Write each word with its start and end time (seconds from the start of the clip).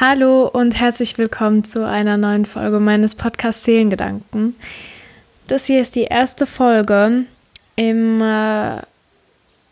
Hallo 0.00 0.46
und 0.46 0.78
herzlich 0.78 1.18
willkommen 1.18 1.64
zu 1.64 1.84
einer 1.84 2.16
neuen 2.16 2.46
Folge 2.46 2.78
meines 2.78 3.16
Podcasts 3.16 3.64
Seelengedanken. 3.64 4.54
Das 5.48 5.66
hier 5.66 5.80
ist 5.80 5.96
die 5.96 6.04
erste 6.04 6.46
Folge 6.46 7.24
im 7.74 8.20
äh, 8.22 8.76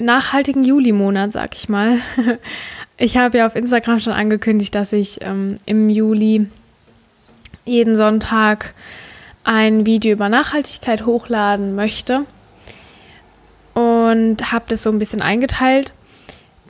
nachhaltigen 0.01 0.65
Juli-Monat, 0.65 1.31
sag 1.31 1.55
ich 1.55 1.69
mal. 1.69 1.99
Ich 2.99 3.19
habe 3.19 3.37
ja 3.37 3.47
auf 3.47 3.55
Instagram 3.55 4.01
schon 4.01 4.15
angekündigt, 4.15 4.75
dass 4.75 4.95
ich 4.95 5.19
ähm, 5.21 5.59
im 5.67 5.91
Juli 5.91 6.47
jeden 7.67 7.95
Sonntag 7.95 8.73
ein 9.45 9.85
Video 9.85 10.13
über 10.13 10.31
Nachhaltigkeit 10.31 11.05
hochladen 11.05 11.75
möchte 11.75 12.25
und 13.75 14.51
habe 14.51 14.65
das 14.69 14.83
so 14.83 14.91
ein 14.91 14.99
bisschen 14.99 15.21
eingeteilt. 15.21 15.93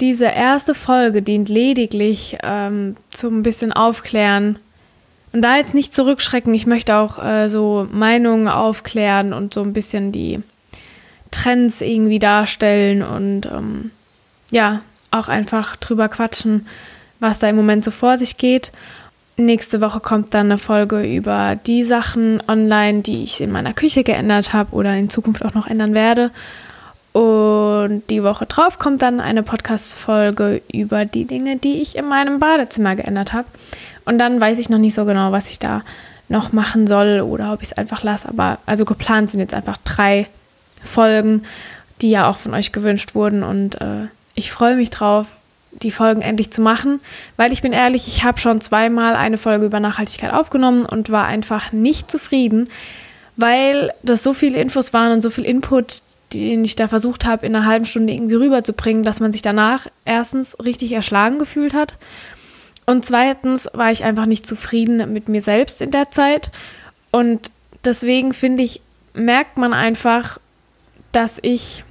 Diese 0.01 0.27
erste 0.27 0.75
Folge 0.75 1.23
dient 1.23 1.49
lediglich 1.49 2.37
ähm, 2.43 2.97
zum 3.11 3.43
bisschen 3.43 3.73
aufklären 3.73 4.59
und 5.33 5.43
da 5.43 5.57
jetzt 5.57 5.75
nicht 5.75 5.95
zurückschrecken. 5.95 6.53
Ich 6.55 6.67
möchte 6.67 6.97
auch 6.97 7.23
äh, 7.23 7.49
so 7.49 7.89
Meinungen 7.91 8.49
aufklären 8.49 9.33
und 9.33 9.55
so 9.55 9.63
ein 9.63 9.73
bisschen 9.73 10.13
die 10.13 10.43
Trends 11.31 11.81
irgendwie 11.81 12.19
darstellen 12.19 13.03
und 13.03 13.47
ähm, 13.47 13.91
ja, 14.51 14.83
auch 15.11 15.29
einfach 15.29 15.77
drüber 15.77 16.09
quatschen, 16.09 16.67
was 17.21 17.39
da 17.39 17.49
im 17.49 17.57
Moment 17.57 17.85
so 17.85 17.91
vor 17.91 18.19
sich 18.19 18.37
geht. 18.37 18.73
Nächste 19.39 19.81
Woche 19.83 20.01
kommt 20.01 20.33
dann 20.33 20.47
eine 20.47 20.59
Folge 20.59 21.03
über 21.03 21.57
die 21.67 21.85
Sachen 21.85 22.43
online, 22.49 23.03
die 23.03 23.23
ich 23.23 23.41
in 23.41 23.53
meiner 23.53 23.75
Küche 23.75 24.03
geändert 24.03 24.53
habe 24.55 24.75
oder 24.75 24.95
in 24.95 25.11
Zukunft 25.11 25.45
auch 25.45 25.55
noch 25.55 25.67
ändern 25.67 25.93
werde. 25.93 26.31
Und 27.17 28.03
die 28.11 28.23
Woche 28.23 28.45
drauf 28.45 28.79
kommt 28.79 29.01
dann 29.01 29.21
eine 29.21 29.43
Podcast-Folge 29.43 30.61
über 30.71 31.07
die 31.07 31.25
Dinge, 31.25 31.57
die 31.57 31.81
ich 31.81 31.97
in 31.97 32.07
meinem 32.07 32.41
Badezimmer 32.41 32.95
geändert 32.95 33.33
habe. 33.33 33.47
Und 34.05 34.19
dann 34.19 34.39
weiß 34.39 34.59
ich 34.59 34.69
noch 34.69 34.77
nicht 34.77 34.93
so 34.93 35.07
genau, 35.07 35.33
was 35.33 35.51
ich 35.51 35.59
da 35.59 35.81
noch 36.29 36.53
machen 36.53 36.87
soll 36.87 37.23
oder 37.23 37.55
ob 37.55 37.63
ich 37.63 37.69
es 37.69 37.73
einfach 37.73 38.03
lasse. 38.03 38.29
Aber 38.29 38.59
also 38.67 38.85
geplant 38.85 39.31
sind 39.31 39.41
jetzt 39.41 39.55
einfach 39.55 39.79
drei 39.79 40.27
Folgen, 40.85 41.45
die 42.03 42.11
ja 42.11 42.29
auch 42.29 42.37
von 42.37 42.53
euch 42.53 42.73
gewünscht 42.73 43.15
wurden. 43.15 43.43
Und 43.43 43.81
äh, 43.81 44.09
ich 44.35 44.53
freue 44.53 44.77
mich 44.77 44.91
drauf, 44.91 45.29
die 45.73 45.93
Folgen 45.93 46.21
endlich 46.21 46.51
zu 46.51 46.61
machen, 46.61 47.01
weil 47.39 47.51
ich 47.51 47.63
bin 47.63 47.73
ehrlich, 47.73 48.09
ich 48.09 48.25
habe 48.25 48.41
schon 48.41 48.61
zweimal 48.61 49.17
eine 49.17 49.39
Folge 49.39 49.65
über 49.65 49.81
Nachhaltigkeit 49.81 50.35
aufgenommen 50.35 50.85
und 50.85 51.09
war 51.09 51.25
einfach 51.25 51.73
nicht 51.73 52.11
zufrieden, 52.11 52.69
weil 53.37 53.95
das 54.03 54.23
so 54.23 54.35
viele 54.35 54.59
Infos 54.59 54.93
waren 54.93 55.13
und 55.13 55.23
so 55.23 55.31
viel 55.31 55.45
Input, 55.47 56.03
den 56.33 56.65
ich 56.65 56.77
da 56.77 56.89
versucht 56.89 57.25
habe, 57.25 57.47
in 57.47 57.55
einer 57.55 57.67
halben 57.67 57.85
Stunde 57.85 58.13
irgendwie 58.13 58.35
rüberzubringen, 58.35 59.05
dass 59.05 59.21
man 59.21 59.33
sich 59.33 59.43
danach 59.43 59.87
erstens 60.05 60.57
richtig 60.63 60.93
erschlagen 60.93 61.39
gefühlt 61.39 61.75
hat. 61.75 61.95
Und 62.85 63.05
zweitens 63.05 63.69
war 63.73 63.91
ich 63.91 64.05
einfach 64.05 64.27
nicht 64.27 64.47
zufrieden 64.47 65.13
mit 65.13 65.29
mir 65.29 65.43
selbst 65.43 65.83
in 65.83 65.91
der 65.91 66.11
Zeit. 66.11 66.51
Und 67.11 67.51
deswegen 67.85 68.33
finde 68.33 68.63
ich, 68.63 68.83
merkt 69.15 69.59
man 69.59 69.73
einfach, 69.73 70.39
dass 71.13 71.39
ich 71.43 71.85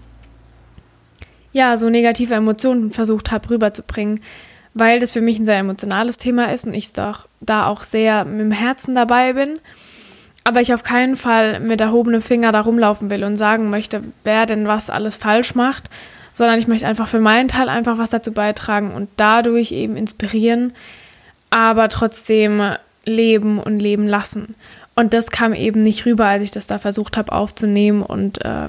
ja 1.52 1.78
so 1.78 1.90
negative 1.90 2.36
Emotionen 2.36 2.92
versucht 2.92 3.32
habe 3.32 3.50
rüberzubringen, 3.50 4.20
weil 4.74 5.00
das 5.00 5.14
für 5.14 5.22
mich 5.22 5.40
ein 5.40 5.46
sehr 5.46 5.58
emotionales 5.58 6.18
Thema 6.18 6.52
ist 6.52 6.66
und 6.66 6.74
ich 6.74 6.92
doch 6.94 7.28
da 7.40 7.68
auch 7.68 7.84
sehr 7.84 8.26
mit 8.26 8.42
dem 8.42 8.52
Herzen 8.52 8.94
dabei 8.94 9.34
bin 9.34 9.60
aber 10.46 10.62
ich 10.62 10.74
auf 10.74 10.84
keinen 10.84 11.16
Fall 11.16 11.60
mit 11.60 11.82
erhobenem 11.82 12.22
Finger 12.22 12.52
da 12.52 12.62
rumlaufen 12.62 13.10
will 13.10 13.24
und 13.24 13.36
sagen 13.36 13.70
möchte, 13.70 14.04
wer 14.24 14.46
denn 14.46 14.68
was 14.68 14.92
alles 14.92 15.18
falsch 15.18 15.56
macht, 15.56 15.90
sondern 16.34 16.60
ich 16.60 16.68
möchte 16.68 16.86
einfach 16.86 17.08
für 17.08 17.20
meinen 17.20 17.48
Teil 17.48 17.68
einfach 17.68 17.98
was 17.98 18.12
dazu 18.12 18.32
beitragen 18.32 18.92
und 18.92 19.10
dadurch 19.18 19.72
eben 19.72 19.98
inspirieren, 19.98 20.74
aber 21.50 21.90
trotzdem 21.90 22.62
leben 23.06 23.60
und 23.60 23.80
leben 23.80 24.08
lassen. 24.08 24.56
Und 24.94 25.16
das 25.16 25.32
kam 25.32 25.54
eben 25.54 25.82
nicht 25.82 26.06
rüber, 26.06 26.26
als 26.26 26.44
ich 26.44 26.52
das 26.52 26.68
da 26.68 26.78
versucht 26.78 27.18
habe 27.18 27.32
aufzunehmen 27.32 28.04
und 28.04 28.46
äh, 28.46 28.68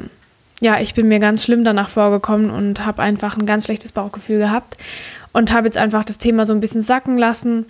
ja, 0.62 0.80
ich 0.80 0.94
bin 0.94 1.08
mir 1.08 1.18
ganz 1.18 1.44
schlimm 1.44 1.64
danach 1.64 1.90
vorgekommen 1.90 2.48
und 2.50 2.86
habe 2.86 3.02
einfach 3.02 3.36
ein 3.36 3.44
ganz 3.44 3.66
schlechtes 3.66 3.92
Bauchgefühl 3.92 4.38
gehabt 4.38 4.78
und 5.34 5.52
habe 5.52 5.66
jetzt 5.66 5.76
einfach 5.76 6.04
das 6.04 6.16
Thema 6.16 6.46
so 6.46 6.54
ein 6.54 6.60
bisschen 6.60 6.80
sacken 6.80 7.18
lassen 7.18 7.66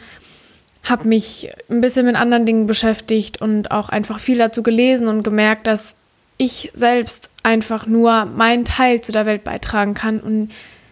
habe 0.86 1.08
mich 1.08 1.50
ein 1.68 1.80
bisschen 1.80 2.06
mit 2.06 2.16
anderen 2.16 2.46
Dingen 2.46 2.66
beschäftigt 2.66 3.40
und 3.40 3.70
auch 3.70 3.88
einfach 3.88 4.18
viel 4.18 4.38
dazu 4.38 4.62
gelesen 4.62 5.08
und 5.08 5.22
gemerkt, 5.22 5.66
dass 5.66 5.96
ich 6.38 6.70
selbst 6.74 7.30
einfach 7.42 7.86
nur 7.86 8.24
meinen 8.24 8.64
Teil 8.64 9.00
zu 9.00 9.12
der 9.12 9.26
Welt 9.26 9.42
beitragen 9.44 9.94
kann 9.94 10.20
und 10.20 10.50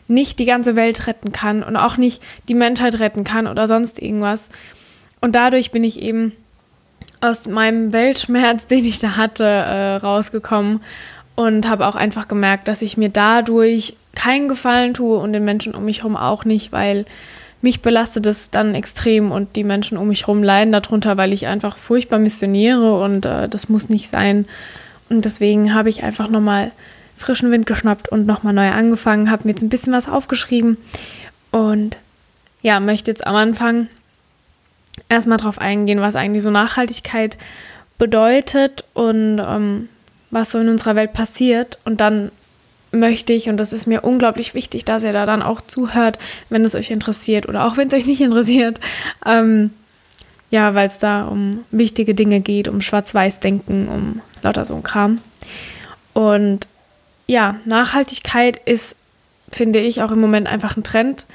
nicht 0.09 0.39
die 0.39 0.45
ganze 0.45 0.77
Welt 0.77 1.07
retten 1.07 1.33
kann 1.33 1.63
und 1.63 1.77
auch 1.77 1.97
nicht 1.97 2.23
die 2.49 2.55
Menschheit 2.55 2.99
retten 2.99 3.25
kann 3.25 3.47
oder 3.47 3.69
sonst 3.69 4.01
irgendwas. 4.01 4.51
Und 5.21 5.35
dadurch 5.35 5.71
bin 5.71 5.85
ich 5.85 6.03
eben 6.03 6.33
aus 7.21 7.47
meinem 7.47 7.93
Weltschmerz, 7.93 8.67
den 8.69 8.85
ich 8.85 8.99
da 8.99 9.17
hatte, 9.17 9.45
äh, 9.45 9.97
rausgekommen 9.97 10.81
und 11.37 11.69
habe 11.69 11.87
auch 11.87 11.95
einfach 11.95 12.29
gemerkt, 12.29 12.69
dass 12.69 12.83
ich 12.83 12.97
mir 12.97 13.09
dadurch 13.09 13.97
keinen 14.15 14.49
Gefallen 14.49 14.95
tue 14.95 15.19
und 15.19 15.33
den 15.33 15.45
Menschen 15.45 15.75
um 15.75 15.85
mich 15.85 15.99
herum 15.99 16.17
auch 16.17 16.45
nicht, 16.45 16.71
weil 16.73 17.07
mich 17.65 17.81
belastet 17.81 18.27
es 18.27 18.51
dann 18.51 18.75
extrem 18.75 19.33
und 19.33 19.57
die 19.57 19.65
Menschen 19.65 19.99
um 19.99 20.09
mich 20.09 20.27
herum 20.27 20.43
leiden 20.43 20.71
darunter, 20.71 21.17
weil 21.17 21.33
ich 21.33 21.47
einfach 21.47 21.77
furchtbar 21.79 22.19
missioniere 22.19 23.01
und 23.01 23.25
äh, 23.25 23.49
das 23.49 23.69
muss 23.69 23.89
nicht 23.89 24.09
sein. 24.09 24.47
Und 25.09 25.25
deswegen 25.25 25.75
habe 25.75 25.89
ich 25.89 26.05
einfach 26.05 26.29
nochmal 26.29 26.71
frischen 27.17 27.51
Wind 27.51 27.67
geschnappt 27.67 28.09
und 28.11 28.27
nochmal 28.27 28.53
neu 28.53 28.71
angefangen, 28.71 29.31
habe 29.31 29.45
mir 29.45 29.51
jetzt 29.51 29.63
ein 29.63 29.71
bisschen 29.71 29.93
was 29.93 30.09
aufgeschrieben 30.09 30.77
und 31.51 31.97
ja, 32.61 32.81
möchte 32.81 33.11
jetzt 33.11 33.27
am 33.27 33.35
Anfang 33.35 33.89
erstmal 35.09 35.39
drauf 35.39 35.59
eingehen, 35.59 36.01
was 36.01 36.17
eigentlich 36.17 36.43
so 36.43 36.51
Nachhaltigkeit 36.51 37.39
bedeutet 37.99 38.85
und 38.93 39.41
ähm, 39.45 39.89
was 40.31 40.51
so 40.51 40.59
in 40.59 40.69
unserer 40.69 40.97
Welt 40.97 41.15
passiert 41.15 41.79
und 41.85 42.01
dann 42.01 42.31
möchte 42.95 43.33
ich, 43.33 43.49
und 43.49 43.57
das 43.57 43.73
ist 43.73 43.87
mir 43.87 44.05
unglaublich 44.05 44.55
wichtig, 44.55 44.85
dass 44.85 45.05
ihr 45.05 45.13
da 45.13 45.27
dann 45.27 45.43
auch 45.43 45.61
zuhört, 45.61 46.19
wenn 46.49 46.65
es 46.65 46.75
euch 46.75 46.91
interessiert 46.91 47.49
oder 47.49 47.67
auch 47.67 47.77
wenn 47.77 47.89
es 47.89 47.95
euch 47.95 48.07
nicht 48.07 48.21
interessiert. 48.21 48.81
Ähm, 49.27 49.71
ja, 50.51 50.75
weil 50.75 50.87
es 50.87 50.99
da 50.99 51.25
um 51.25 51.65
wichtige 51.71 52.15
Dinge 52.15 52.41
geht, 52.41 52.69
um 52.69 52.81
Schwarz-Weiß-Denken, 52.81 53.89
um 53.89 54.21
lauter 54.43 54.65
so 54.65 54.75
ein 54.77 54.83
Kram. 54.83 55.19
Und 56.13 56.69
ja, 57.27 57.57
Nachhaltigkeit 57.65 58.61
ist, 58.65 58.97
finde 59.51 59.81
ich, 59.81 60.03
auch 60.03 60.13
im 60.13 60.21
Moment 60.21 60.47
einfach 60.47 60.77
ein 60.77 60.85
Trend. 60.85 61.27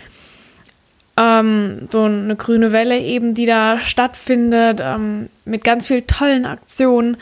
Ähm, 1.18 1.90
so 1.92 2.04
eine 2.04 2.36
grüne 2.38 2.72
Welle 2.72 3.00
eben, 3.00 3.34
die 3.34 3.46
da 3.46 3.80
stattfindet, 3.80 4.80
ähm, 4.82 5.30
mit 5.44 5.64
ganz 5.66 5.88
vielen 5.88 6.08
tollen 6.08 6.46
Aktionen 6.46 7.18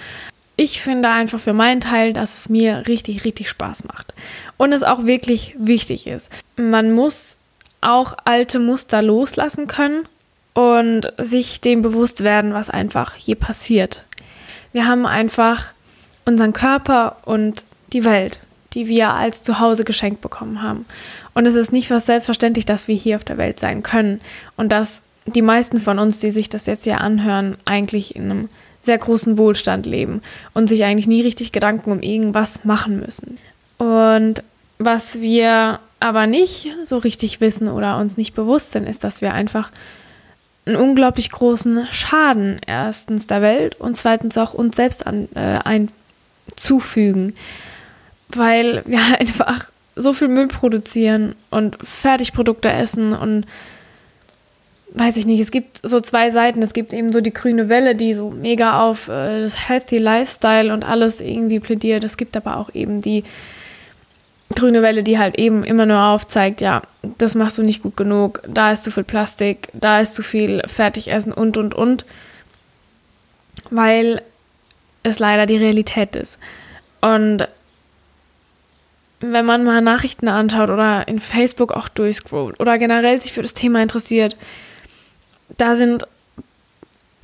ich 0.57 0.81
finde 0.81 1.09
einfach 1.09 1.39
für 1.39 1.53
meinen 1.53 1.81
Teil, 1.81 2.13
dass 2.13 2.39
es 2.39 2.49
mir 2.49 2.87
richtig, 2.87 3.23
richtig 3.23 3.47
Spaß 3.49 3.85
macht. 3.85 4.13
Und 4.57 4.73
es 4.73 4.83
auch 4.83 5.05
wirklich 5.05 5.55
wichtig 5.59 6.07
ist. 6.07 6.31
Man 6.57 6.91
muss 6.91 7.37
auch 7.79 8.17
alte 8.25 8.59
Muster 8.59 9.03
loslassen 9.03 9.67
können 9.67 10.07
und 10.55 11.13
sich 11.19 11.61
dem 11.61 11.83
bewusst 11.83 12.23
werden, 12.23 12.53
was 12.55 12.71
einfach 12.71 13.13
hier 13.13 13.35
passiert. 13.35 14.03
Wir 14.73 14.87
haben 14.87 15.05
einfach 15.05 15.73
unseren 16.25 16.53
Körper 16.53 17.17
und 17.25 17.63
die 17.93 18.03
Welt, 18.03 18.39
die 18.73 18.87
wir 18.87 19.13
als 19.13 19.43
Zuhause 19.43 19.83
geschenkt 19.83 20.21
bekommen 20.21 20.63
haben. 20.63 20.85
Und 21.35 21.45
es 21.45 21.53
ist 21.53 21.71
nicht 21.71 21.91
was 21.91 22.07
selbstverständlich, 22.07 22.65
dass 22.65 22.87
wir 22.87 22.95
hier 22.95 23.17
auf 23.17 23.23
der 23.23 23.37
Welt 23.37 23.59
sein 23.59 23.83
können 23.83 24.21
und 24.55 24.71
dass 24.71 25.03
die 25.27 25.43
meisten 25.43 25.77
von 25.77 25.99
uns, 25.99 26.19
die 26.19 26.31
sich 26.31 26.49
das 26.49 26.65
jetzt 26.65 26.85
hier 26.85 27.01
anhören, 27.01 27.57
eigentlich 27.65 28.15
in 28.15 28.23
einem 28.23 28.49
sehr 28.87 28.97
großen 28.97 29.37
Wohlstand 29.37 29.85
leben 29.85 30.23
und 30.55 30.67
sich 30.67 30.83
eigentlich 30.83 31.07
nie 31.07 31.21
richtig 31.21 31.51
Gedanken 31.51 31.91
um 31.91 32.01
irgendwas 32.01 32.65
machen 32.65 32.99
müssen. 32.99 33.37
Und 33.77 34.41
was 34.79 35.21
wir 35.21 35.79
aber 35.99 36.25
nicht 36.25 36.69
so 36.83 36.97
richtig 36.97 37.41
wissen 37.41 37.67
oder 37.67 37.97
uns 37.97 38.17
nicht 38.17 38.33
bewusst 38.33 38.71
sind, 38.71 38.87
ist, 38.87 39.03
dass 39.03 39.21
wir 39.21 39.33
einfach 39.33 39.69
einen 40.65 40.75
unglaublich 40.75 41.31
großen 41.31 41.87
Schaden 41.91 42.59
erstens 42.65 43.27
der 43.27 43.41
Welt 43.41 43.79
und 43.79 43.95
zweitens 43.95 44.37
auch 44.37 44.53
uns 44.53 44.75
selbst 44.75 45.07
an, 45.07 45.29
äh, 45.35 45.59
einzufügen, 45.63 47.35
weil 48.29 48.83
wir 48.85 48.99
einfach 49.19 49.71
so 49.95 50.13
viel 50.13 50.27
Müll 50.27 50.47
produzieren 50.47 51.35
und 51.49 51.77
Fertigprodukte 51.81 52.69
essen 52.69 53.13
und 53.13 53.45
weiß 54.93 55.17
ich 55.17 55.25
nicht, 55.25 55.39
es 55.39 55.51
gibt 55.51 55.79
so 55.87 55.99
zwei 55.99 56.31
Seiten. 56.31 56.61
Es 56.61 56.73
gibt 56.73 56.93
eben 56.93 57.11
so 57.11 57.21
die 57.21 57.33
grüne 57.33 57.69
Welle, 57.69 57.95
die 57.95 58.13
so 58.13 58.29
mega 58.29 58.81
auf 58.81 59.07
äh, 59.07 59.41
das 59.41 59.69
Healthy 59.69 59.97
Lifestyle 59.97 60.73
und 60.73 60.83
alles 60.83 61.21
irgendwie 61.21 61.59
plädiert. 61.59 62.03
Es 62.03 62.17
gibt 62.17 62.37
aber 62.37 62.57
auch 62.57 62.73
eben 62.73 63.01
die 63.01 63.23
grüne 64.55 64.81
Welle, 64.81 65.03
die 65.03 65.19
halt 65.19 65.37
eben 65.37 65.63
immer 65.63 65.85
nur 65.85 66.01
aufzeigt, 66.01 66.61
ja, 66.61 66.81
das 67.17 67.35
machst 67.35 67.57
du 67.57 67.63
nicht 67.63 67.83
gut 67.83 67.97
genug, 67.97 68.41
da 68.47 68.71
ist 68.71 68.85
zu 68.85 68.91
viel 68.91 69.03
Plastik, 69.03 69.67
da 69.73 69.99
ist 69.99 70.15
zu 70.15 70.23
viel 70.23 70.61
Fertigessen 70.65 71.33
und 71.33 71.57
und 71.57 71.75
und. 71.75 72.05
Weil 73.69 74.21
es 75.03 75.19
leider 75.19 75.45
die 75.45 75.57
Realität 75.57 76.15
ist. 76.15 76.39
Und 77.01 77.47
wenn 79.19 79.45
man 79.45 79.63
mal 79.63 79.81
Nachrichten 79.81 80.27
anschaut 80.27 80.69
oder 80.69 81.07
in 81.07 81.19
Facebook 81.19 81.73
auch 81.73 81.89
durchscrollt 81.89 82.59
oder 82.59 82.77
generell 82.77 83.21
sich 83.21 83.33
für 83.33 83.41
das 83.41 83.53
Thema 83.53 83.81
interessiert, 83.81 84.37
da 85.57 85.75
sind 85.75 86.07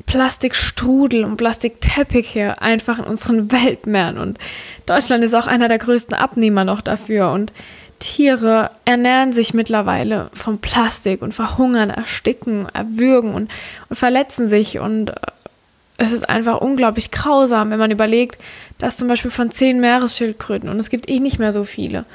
Plastikstrudel 0.06 1.24
und 1.24 1.38
Plastikteppiche 1.38 2.62
einfach 2.62 3.00
in 3.00 3.06
unseren 3.06 3.52
Weltmeeren. 3.52 4.18
Und 4.18 4.38
Deutschland 4.86 5.24
ist 5.24 5.34
auch 5.34 5.48
einer 5.48 5.68
der 5.68 5.78
größten 5.78 6.16
Abnehmer 6.16 6.64
noch 6.64 6.82
dafür. 6.82 7.32
Und 7.32 7.54
Tiere 8.00 8.72
ernähren 8.86 9.32
sich 9.34 9.54
mittlerweile 9.54 10.30
vom 10.34 10.60
Plastik 10.60 11.22
und 11.22 11.34
verhungern, 11.34 11.90
ersticken, 11.90 12.68
erwürgen 12.74 13.34
und, 13.34 13.50
und 13.90 13.96
verletzen 13.96 14.48
sich. 14.48 14.80
Und 14.80 15.12
äh, 15.12 15.16
es 15.98 16.12
ist 16.12 16.30
einfach 16.30 16.60
unglaublich 16.60 17.12
grausam, 17.12 17.72
wenn 17.72 17.80
man 17.80 17.92
überlegt, 17.92 18.42
dass 18.78 18.98
zum 18.98 19.08
Beispiel 19.08 19.32
von 19.32 19.52
zehn 19.52 19.80
Meeresschildkröten, 19.80 20.70
und 20.70 20.80
es 20.80 20.90
gibt 20.90 21.08
eh 21.08 21.20
nicht 21.20 21.40
mehr 21.40 21.54
so 21.54 21.64
viele, 21.64 22.06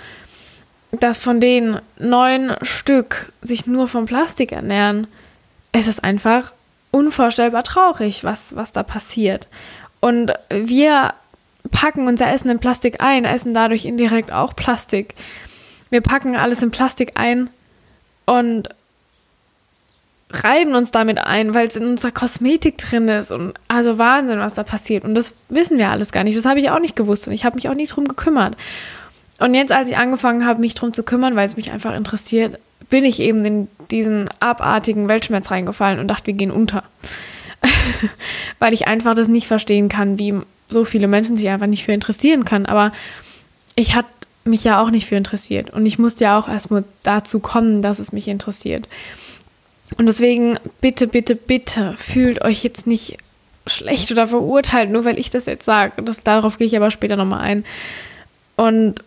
dass 0.92 1.18
von 1.18 1.40
denen 1.40 1.80
neun 1.98 2.54
Stück 2.62 3.32
sich 3.40 3.66
nur 3.66 3.88
vom 3.88 4.06
Plastik 4.06 4.52
ernähren. 4.52 5.06
Es 5.72 5.86
ist 5.86 6.02
einfach 6.02 6.52
unvorstellbar 6.90 7.62
traurig, 7.62 8.24
was, 8.24 8.56
was 8.56 8.72
da 8.72 8.82
passiert. 8.82 9.48
Und 10.00 10.32
wir 10.50 11.14
packen 11.70 12.06
unser 12.06 12.32
Essen 12.32 12.50
in 12.50 12.58
Plastik 12.60 13.02
ein, 13.02 13.24
essen 13.24 13.54
dadurch 13.54 13.84
indirekt 13.84 14.32
auch 14.32 14.54
Plastik. 14.56 15.14
Wir 15.90 16.00
packen 16.00 16.36
alles 16.36 16.62
in 16.62 16.70
Plastik 16.70 17.12
ein 17.14 17.50
und 18.26 18.68
reiben 20.30 20.74
uns 20.74 20.90
damit 20.90 21.18
ein, 21.18 21.54
weil 21.54 21.68
es 21.68 21.76
in 21.76 21.86
unserer 21.86 22.12
Kosmetik 22.12 22.76
drin 22.78 23.08
ist 23.08 23.30
und 23.30 23.54
also 23.66 23.96
Wahnsinn, 23.98 24.38
was 24.38 24.54
da 24.54 24.62
passiert. 24.62 25.04
Und 25.04 25.14
das 25.14 25.34
wissen 25.48 25.78
wir 25.78 25.88
alles 25.88 26.12
gar 26.12 26.24
nicht. 26.24 26.36
Das 26.36 26.44
habe 26.44 26.60
ich 26.60 26.70
auch 26.70 26.80
nicht 26.80 26.96
gewusst 26.96 27.26
und 27.26 27.32
ich 27.32 27.44
habe 27.44 27.56
mich 27.56 27.68
auch 27.68 27.74
nie 27.74 27.86
drum 27.86 28.06
gekümmert. 28.06 28.56
Und 29.38 29.54
jetzt, 29.54 29.72
als 29.72 29.88
ich 29.88 29.96
angefangen 29.96 30.46
habe, 30.46 30.60
mich 30.60 30.74
drum 30.74 30.92
zu 30.92 31.02
kümmern, 31.02 31.36
weil 31.36 31.46
es 31.46 31.56
mich 31.56 31.70
einfach 31.70 31.94
interessiert, 31.94 32.58
bin 32.88 33.04
ich 33.04 33.20
eben 33.20 33.44
in 33.44 33.68
diesen 33.90 34.28
abartigen 34.40 35.08
Weltschmerz 35.08 35.50
reingefallen 35.50 36.00
und 36.00 36.08
dachte, 36.08 36.26
wir 36.26 36.34
gehen 36.34 36.50
unter. 36.50 36.84
weil 38.58 38.72
ich 38.72 38.86
einfach 38.86 39.14
das 39.14 39.28
nicht 39.28 39.46
verstehen 39.46 39.88
kann, 39.88 40.18
wie 40.18 40.34
so 40.68 40.84
viele 40.84 41.08
Menschen 41.08 41.36
sich 41.36 41.48
einfach 41.48 41.66
nicht 41.66 41.84
für 41.84 41.92
interessieren 41.92 42.44
kann. 42.44 42.66
Aber 42.66 42.92
ich 43.74 43.94
hatte 43.94 44.08
mich 44.44 44.64
ja 44.64 44.80
auch 44.80 44.90
nicht 44.90 45.06
für 45.06 45.16
interessiert. 45.16 45.70
Und 45.70 45.86
ich 45.86 45.98
musste 45.98 46.24
ja 46.24 46.38
auch 46.38 46.48
erstmal 46.48 46.84
dazu 47.02 47.40
kommen, 47.40 47.82
dass 47.82 47.98
es 47.98 48.12
mich 48.12 48.28
interessiert. 48.28 48.88
Und 49.96 50.06
deswegen 50.06 50.58
bitte, 50.80 51.06
bitte, 51.06 51.34
bitte 51.34 51.94
fühlt 51.96 52.42
euch 52.42 52.62
jetzt 52.62 52.86
nicht 52.86 53.18
schlecht 53.66 54.10
oder 54.10 54.26
verurteilt, 54.26 54.90
nur 54.90 55.04
weil 55.04 55.18
ich 55.18 55.30
das 55.30 55.46
jetzt 55.46 55.64
sage. 55.64 56.02
Darauf 56.24 56.58
gehe 56.58 56.66
ich 56.66 56.76
aber 56.76 56.90
später 56.90 57.16
nochmal 57.16 57.40
ein. 57.40 57.64
Und 58.56 59.04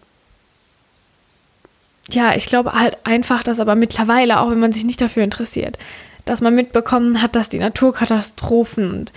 ja, 2.14 2.36
ich 2.36 2.46
glaube 2.46 2.74
halt 2.74 2.98
einfach, 3.06 3.44
dass 3.44 3.60
aber 3.60 3.76
mittlerweile, 3.76 4.40
auch 4.40 4.50
wenn 4.50 4.60
man 4.60 4.74
sich 4.74 4.84
nicht 4.84 5.02
dafür 5.02 5.24
interessiert, 5.24 5.78
dass 6.26 6.42
man 6.42 6.56
mitbekommen 6.56 7.22
hat, 7.22 7.36
dass 7.36 7.50
die 7.50 7.60
Naturkatastrophen 7.60 8.92
und 8.92 9.14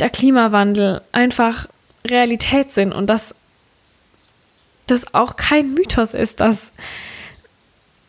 der 0.00 0.10
Klimawandel 0.10 1.00
einfach 1.12 1.68
Realität 2.06 2.70
sind 2.70 2.92
und 2.92 3.08
dass 3.08 3.34
das 4.86 5.14
auch 5.14 5.36
kein 5.36 5.74
Mythos 5.74 6.14
ist, 6.14 6.40
dass 6.40 6.72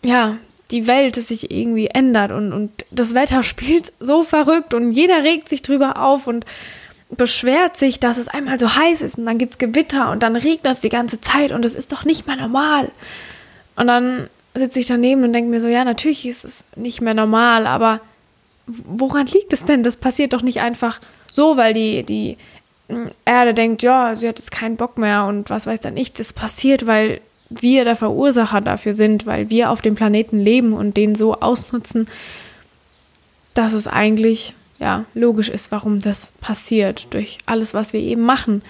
ja, 0.03 0.37
die 0.71 0.85
Welt 0.85 1.15
sich 1.15 1.51
irgendwie 1.51 1.87
ändert 1.87 2.31
und, 2.31 2.51
und 2.53 2.85
das 2.91 3.13
Wetter 3.13 3.43
spielt 3.43 3.93
so 3.99 4.23
verrückt 4.23 4.73
und 4.73 4.91
jeder 4.91 5.23
regt 5.23 5.49
sich 5.49 5.61
drüber 5.61 6.01
auf 6.01 6.27
und 6.27 6.45
beschwert 7.09 7.77
sich, 7.77 7.99
dass 7.99 8.17
es 8.17 8.27
einmal 8.27 8.59
so 8.59 8.75
heiß 8.75 9.01
ist 9.01 9.17
und 9.17 9.25
dann 9.25 9.37
gibt 9.37 9.53
es 9.53 9.59
Gewitter 9.59 10.11
und 10.11 10.23
dann 10.23 10.35
regnet 10.35 10.73
es 10.73 10.81
die 10.81 10.89
ganze 10.89 11.21
Zeit 11.21 11.51
und 11.51 11.63
es 11.63 11.73
ist 11.73 11.93
doch 11.93 12.03
nicht 12.03 12.27
mehr 12.27 12.35
normal. 12.35 12.91
Und 13.77 13.87
dann 13.87 14.29
sitze 14.53 14.79
ich 14.79 14.85
daneben 14.85 15.23
und 15.23 15.33
denke 15.33 15.49
mir 15.49 15.61
so, 15.61 15.67
ja, 15.67 15.85
natürlich 15.85 16.25
ist 16.25 16.43
es 16.43 16.65
nicht 16.75 16.99
mehr 16.99 17.13
normal, 17.13 17.67
aber 17.67 18.01
woran 18.65 19.27
liegt 19.27 19.53
es 19.53 19.65
denn? 19.65 19.83
Das 19.83 19.97
passiert 19.97 20.33
doch 20.33 20.41
nicht 20.41 20.59
einfach 20.59 20.99
so, 21.31 21.55
weil 21.55 21.73
die, 21.73 22.03
die 22.03 22.37
Erde 23.25 23.53
denkt, 23.53 23.83
ja, 23.83 24.15
sie 24.15 24.27
hat 24.27 24.39
jetzt 24.39 24.51
keinen 24.51 24.75
Bock 24.75 24.97
mehr 24.97 25.25
und 25.25 25.49
was 25.49 25.67
weiß 25.67 25.79
dann 25.79 25.93
nicht. 25.93 26.19
Das 26.19 26.33
passiert, 26.33 26.87
weil 26.87 27.21
wir 27.49 27.85
der 27.85 27.95
Verursacher 27.95 28.61
dafür 28.61 28.93
sind, 28.93 29.25
weil 29.25 29.49
wir 29.49 29.71
auf 29.71 29.81
dem 29.81 29.95
Planeten 29.95 30.39
leben 30.39 30.73
und 30.73 30.97
den 30.97 31.15
so 31.15 31.35
ausnutzen, 31.35 32.07
dass 33.53 33.73
es 33.73 33.87
eigentlich 33.87 34.53
ja 34.79 35.05
logisch 35.13 35.49
ist, 35.49 35.71
warum 35.71 35.99
das 35.99 36.31
passiert 36.41 37.07
durch 37.11 37.37
alles, 37.45 37.73
was 37.73 37.93
wir 37.93 37.99
eben 37.99 38.23
machen. 38.23 38.61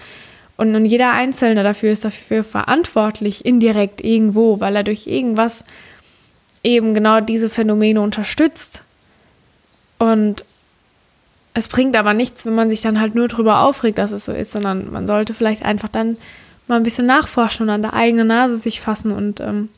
Und, 0.58 0.74
und 0.74 0.84
jeder 0.84 1.12
Einzelne 1.12 1.62
dafür 1.62 1.92
ist 1.92 2.04
dafür 2.04 2.42
verantwortlich, 2.42 3.46
indirekt 3.46 4.04
irgendwo, 4.04 4.58
weil 4.58 4.74
er 4.74 4.82
durch 4.82 5.06
irgendwas 5.06 5.64
eben 6.64 6.94
genau 6.94 7.20
diese 7.20 7.48
Phänomene 7.48 8.00
unterstützt. 8.00 8.82
Und 9.98 10.44
es 11.54 11.68
bringt 11.68 11.96
aber 11.96 12.12
nichts, 12.12 12.44
wenn 12.44 12.56
man 12.56 12.70
sich 12.70 12.80
dann 12.80 13.00
halt 13.00 13.14
nur 13.14 13.28
darüber 13.28 13.60
aufregt, 13.60 13.98
dass 13.98 14.10
es 14.10 14.24
so 14.24 14.32
ist, 14.32 14.50
sondern 14.50 14.90
man 14.90 15.06
sollte 15.06 15.32
vielleicht 15.32 15.64
einfach 15.64 15.88
dann 15.88 16.16
mal 16.66 16.76
ein 16.76 16.82
bisschen 16.82 17.06
nachforschen 17.06 17.68
und 17.68 17.70
an 17.70 17.82
der 17.82 17.94
eigenen 17.94 18.26
Nase 18.26 18.56
sich 18.56 18.80
fassen. 18.80 19.12
Und 19.12 19.38
ähm, 19.38 19.68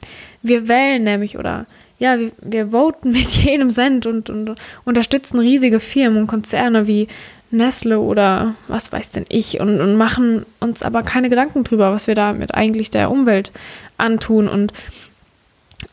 wir 0.40 0.66
wählen 0.66 1.04
nämlich 1.04 1.36
oder 1.36 1.66
ja, 1.98 2.18
wir, 2.18 2.32
wir 2.40 2.70
voten 2.70 3.12
mit 3.12 3.28
jedem 3.44 3.68
Cent 3.68 4.06
und, 4.06 4.30
und 4.30 4.54
unterstützen 4.86 5.38
riesige 5.40 5.78
Firmen 5.78 6.22
und 6.22 6.26
Konzerne 6.26 6.86
wie 6.86 7.06
Nestle 7.50 7.98
oder 7.98 8.54
was 8.68 8.92
weiß 8.92 9.10
denn 9.10 9.24
ich 9.28 9.60
und, 9.60 9.80
und 9.80 9.96
machen 9.96 10.46
uns 10.60 10.82
aber 10.82 11.02
keine 11.02 11.28
Gedanken 11.28 11.64
drüber, 11.64 11.92
was 11.92 12.06
wir 12.06 12.14
damit 12.14 12.54
eigentlich 12.54 12.90
der 12.90 13.10
Umwelt 13.10 13.50
antun. 13.96 14.48
Und 14.48 14.72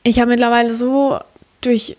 ich 0.03 0.19
habe 0.19 0.31
mittlerweile 0.31 0.73
so 0.73 1.19
durch 1.61 1.97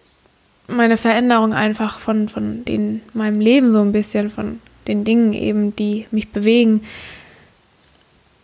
meine 0.68 0.96
Veränderung 0.96 1.52
einfach 1.52 1.98
von, 1.98 2.28
von 2.28 2.64
den, 2.64 3.02
meinem 3.14 3.40
Leben 3.40 3.70
so 3.70 3.80
ein 3.80 3.92
bisschen, 3.92 4.30
von 4.30 4.60
den 4.86 5.04
Dingen 5.04 5.32
eben, 5.32 5.74
die 5.74 6.06
mich 6.10 6.30
bewegen, 6.30 6.82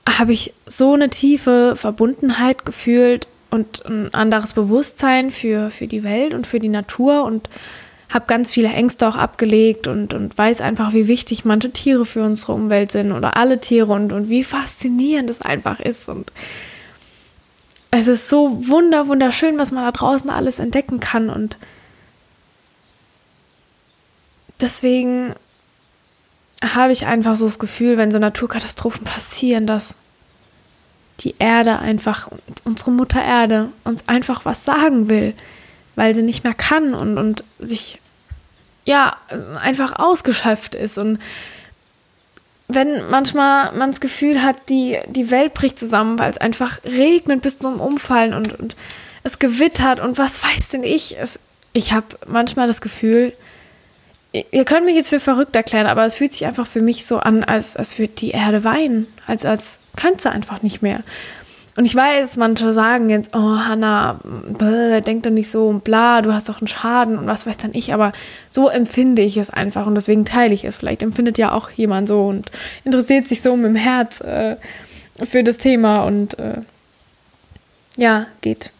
habe 0.09 0.33
ich 0.33 0.53
so 0.67 0.95
eine 0.95 1.11
tiefe 1.11 1.75
Verbundenheit 1.77 2.65
gefühlt 2.65 3.29
und 3.51 3.85
ein 3.87 4.13
anderes 4.13 4.53
Bewusstsein 4.53 5.31
für, 5.31 5.71
für 5.71 5.87
die 5.87 6.03
Welt 6.03 6.35
und 6.35 6.47
für 6.47 6.59
die 6.59 6.69
Natur 6.69 7.25
und 7.25 7.49
habe 8.12 8.27
ganz 8.27 8.53
viele 8.53 8.69
Ängste 8.69 9.09
auch 9.09 9.17
abgelegt 9.17 9.87
und, 9.87 10.15
und 10.15 10.37
weiß 10.37 10.61
einfach, 10.61 10.93
wie 10.93 11.09
wichtig 11.09 11.45
manche 11.45 11.71
Tiere 11.71 12.05
für 12.05 12.23
unsere 12.25 12.53
Umwelt 12.53 12.93
sind 12.93 13.12
oder 13.12 13.37
alle 13.37 13.61
Tiere 13.61 13.93
und, 13.93 14.12
und 14.12 14.29
wie 14.29 14.45
faszinierend 14.45 15.31
es 15.31 15.41
einfach 15.41 15.81
ist. 15.81 16.09
Und 16.09 16.33
es 17.91 18.06
ist 18.06 18.29
so 18.29 18.69
wunder, 18.69 19.09
wunderschön, 19.09 19.59
was 19.59 19.73
man 19.73 19.85
da 19.85 19.93
draußen 19.93 20.31
alles 20.31 20.59
entdecken 20.59 21.01
kann. 21.01 21.31
Und 21.31 21.59
deswegen 24.61 25.35
habe 26.63 26.93
ich 26.93 27.06
einfach 27.06 27.37
so 27.37 27.46
das 27.46 27.58
Gefühl, 27.58 27.96
wenn 27.96 28.11
so 28.11 28.19
Naturkatastrophen 28.19 29.05
passieren, 29.05 29.67
dass 29.67 29.96
die 31.20 31.37
Erde 31.39 31.79
einfach, 31.79 32.29
unsere 32.65 32.91
Mutter 32.91 33.23
Erde, 33.23 33.69
uns 33.84 34.08
einfach 34.08 34.44
was 34.44 34.65
sagen 34.65 35.08
will, 35.08 35.34
weil 35.96 36.15
sie 36.15 36.22
nicht 36.22 36.44
mehr 36.44 36.55
kann 36.55 36.94
und, 36.94 37.19
und 37.19 37.44
sich 37.58 38.01
ja 38.84 39.17
einfach 39.60 39.98
ausgeschöpft 39.98 40.74
ist. 40.74 40.98
Und 40.98 41.19
wenn 42.69 43.08
manchmal 43.10 43.72
man 43.72 43.91
das 43.91 44.01
Gefühl 44.01 44.43
hat, 44.43 44.69
die, 44.69 44.98
die 45.08 45.31
Welt 45.31 45.55
bricht 45.55 45.79
zusammen, 45.79 46.19
weil 46.19 46.31
es 46.31 46.39
einfach 46.39 46.82
regnet 46.84 47.43
bis 47.43 47.58
zum 47.58 47.81
Umfallen 47.81 48.34
und, 48.34 48.58
und 48.58 48.77
es 49.22 49.39
gewittert 49.39 50.01
und 50.01 50.19
was 50.19 50.43
weiß 50.43 50.69
denn 50.70 50.84
ich. 50.84 51.19
Es, 51.19 51.41
ich 51.72 51.93
habe 51.93 52.06
manchmal 52.27 52.67
das 52.67 52.81
Gefühl, 52.81 53.32
ihr 54.32 54.65
könnt 54.65 54.84
mich 54.84 54.96
jetzt 54.96 55.10
für 55.10 55.20
verrückt 55.20 55.55
erklären, 55.55 55.86
aber 55.86 56.05
es 56.05 56.17
fühlt 56.17 56.32
sich 56.32 56.46
einfach 56.46 56.67
für 56.67 56.82
mich 56.82 57.06
so 57.06 57.19
an, 57.19 57.44
als, 57.44 57.77
als 57.77 57.98
würde 57.98 58.15
die 58.15 58.31
Erde 58.31 58.65
weinen, 58.65 59.06
als, 59.27 59.44
als 59.44 59.79
könnte 59.96 60.22
sie 60.22 60.31
einfach 60.31 60.63
nicht 60.63 60.82
mehr. 60.82 61.01
Und 61.77 61.87
ich 61.87 61.95
weiß, 61.95 62.37
manche 62.37 62.73
sagen 62.73 63.11
jetzt, 63.11 63.35
oh 63.35 63.59
Hanna, 63.59 64.21
denk 65.05 65.25
doch 65.25 65.31
nicht 65.31 65.51
so 65.51 65.69
und 65.69 65.83
bla, 65.83 66.23
du 66.23 66.33
hast 66.33 66.49
doch 66.49 66.61
einen 66.61 66.69
Schaden 66.69 67.19
und 67.19 67.27
was 67.27 67.47
weiß 67.47 67.57
dann 67.57 67.75
ich, 67.75 67.93
aber 67.93 68.13
so 68.49 68.69
empfinde 68.69 69.23
ich 69.23 69.37
es 69.37 69.51
einfach 69.51 69.87
und 69.87 69.97
deswegen 69.97 70.25
teile 70.25 70.55
ich 70.55 70.65
es. 70.65 70.77
Vielleicht 70.77 71.03
empfindet 71.03 71.37
ja 71.37 71.53
auch 71.53 71.71
jemand 71.71 72.07
so 72.07 72.27
und 72.27 72.51
interessiert 72.85 73.27
sich 73.27 73.43
so 73.43 73.57
mit 73.57 73.67
dem 73.67 73.75
Herz 73.75 74.21
äh, 74.21 74.57
für 75.23 75.43
das 75.43 75.59
Thema 75.59 76.05
und 76.05 76.39
äh, 76.39 76.59
ja, 77.97 78.27
geht 78.41 78.71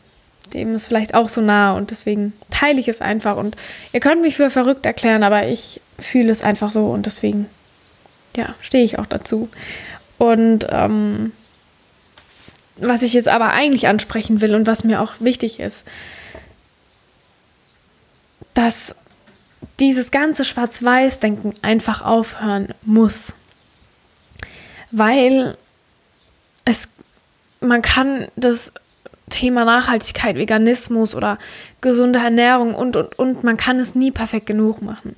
dem 0.55 0.75
ist 0.75 0.87
vielleicht 0.87 1.15
auch 1.15 1.29
so 1.29 1.41
nah 1.41 1.73
und 1.73 1.91
deswegen 1.91 2.33
teile 2.51 2.81
ich 2.81 2.89
es 2.89 3.01
einfach 3.01 3.37
und 3.37 3.57
ihr 3.93 4.01
könnt 4.01 4.23
mich 4.23 4.37
für 4.37 4.51
verrückt 4.51 4.87
erklären, 4.87 5.23
aber 5.23 5.47
ich 5.47 5.81
fühle 5.99 6.31
es 6.31 6.43
einfach 6.43 6.71
so 6.71 6.87
und 6.87 7.07
deswegen, 7.07 7.47
ja, 8.37 8.55
stehe 8.61 8.85
ich 8.85 8.99
auch 8.99 9.07
dazu. 9.07 9.49
Und 10.19 10.67
ähm, 10.71 11.33
was 12.77 13.03
ich 13.03 13.13
jetzt 13.13 13.29
aber 13.29 13.51
eigentlich 13.51 13.87
ansprechen 13.87 14.41
will 14.41 14.55
und 14.55 14.67
was 14.67 14.85
mir 14.85 15.01
auch 15.01 15.13
wichtig 15.21 15.61
ist, 15.61 15.85
dass 18.55 18.95
dieses 19.81 20.11
ganze 20.11 20.45
Schwarz-Weiß-Denken 20.45 21.55
einfach 21.63 22.03
aufhören 22.03 22.69
muss. 22.83 23.35
Weil 24.91 25.57
es, 26.65 26.89
man 27.61 27.83
kann 27.83 28.29
das 28.37 28.73
Thema 29.31 29.65
Nachhaltigkeit, 29.65 30.37
Veganismus 30.37 31.15
oder 31.15 31.39
gesunde 31.81 32.21
Ernährung 32.21 32.75
und, 32.75 32.97
und, 32.97 33.19
und. 33.19 33.43
Man 33.43 33.57
kann 33.57 33.81
es 33.81 33.95
nie 33.95 34.11
perfekt 34.11 34.47
genug 34.47 34.83
machen. 34.83 35.17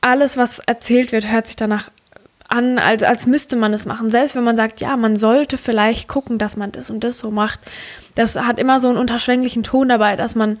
Alles, 0.00 0.36
was 0.36 0.58
erzählt 0.58 1.12
wird, 1.12 1.30
hört 1.30 1.46
sich 1.46 1.56
danach 1.56 1.90
an, 2.48 2.78
als, 2.78 3.02
als 3.02 3.26
müsste 3.26 3.56
man 3.56 3.72
es 3.72 3.86
machen. 3.86 4.10
Selbst 4.10 4.36
wenn 4.36 4.44
man 4.44 4.56
sagt, 4.56 4.80
ja, 4.80 4.96
man 4.96 5.16
sollte 5.16 5.58
vielleicht 5.58 6.08
gucken, 6.08 6.38
dass 6.38 6.56
man 6.56 6.72
das 6.72 6.90
und 6.90 7.02
das 7.02 7.18
so 7.18 7.30
macht. 7.30 7.60
Das 8.14 8.36
hat 8.36 8.58
immer 8.58 8.80
so 8.80 8.88
einen 8.88 8.98
unterschwänglichen 8.98 9.62
Ton 9.62 9.88
dabei, 9.88 10.16
dass 10.16 10.34
man 10.34 10.58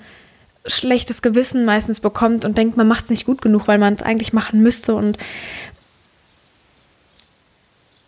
schlechtes 0.66 1.22
Gewissen 1.22 1.64
meistens 1.64 2.00
bekommt 2.00 2.44
und 2.44 2.58
denkt, 2.58 2.76
man 2.76 2.88
macht 2.88 3.04
es 3.04 3.10
nicht 3.10 3.26
gut 3.26 3.40
genug, 3.40 3.68
weil 3.68 3.78
man 3.78 3.94
es 3.94 4.02
eigentlich 4.02 4.32
machen 4.32 4.62
müsste. 4.62 4.94
Und 4.94 5.16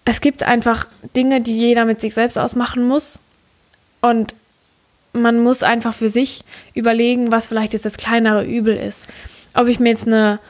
es 0.05 0.21
gibt 0.21 0.43
einfach 0.43 0.89
Dinge, 1.17 1.41
die 1.41 1.57
jeder 1.57 1.85
mit 1.85 2.01
sich 2.01 2.15
selbst 2.15 2.39
ausmachen 2.39 2.87
muss. 2.87 3.21
Und 4.01 4.35
man 5.13 5.41
muss 5.43 5.63
einfach 5.63 5.95
für 5.95 6.09
sich 6.09 6.43
überlegen, 6.75 7.31
was 7.31 7.47
vielleicht 7.47 7.73
jetzt 7.73 7.85
das 7.85 7.97
kleinere 7.97 8.45
Übel 8.45 8.77
ist. 8.77 9.07
Ob 9.55 9.69
ich 9.69 9.79
mir 9.79 9.91
jetzt 9.91 10.07
eine 10.07 10.41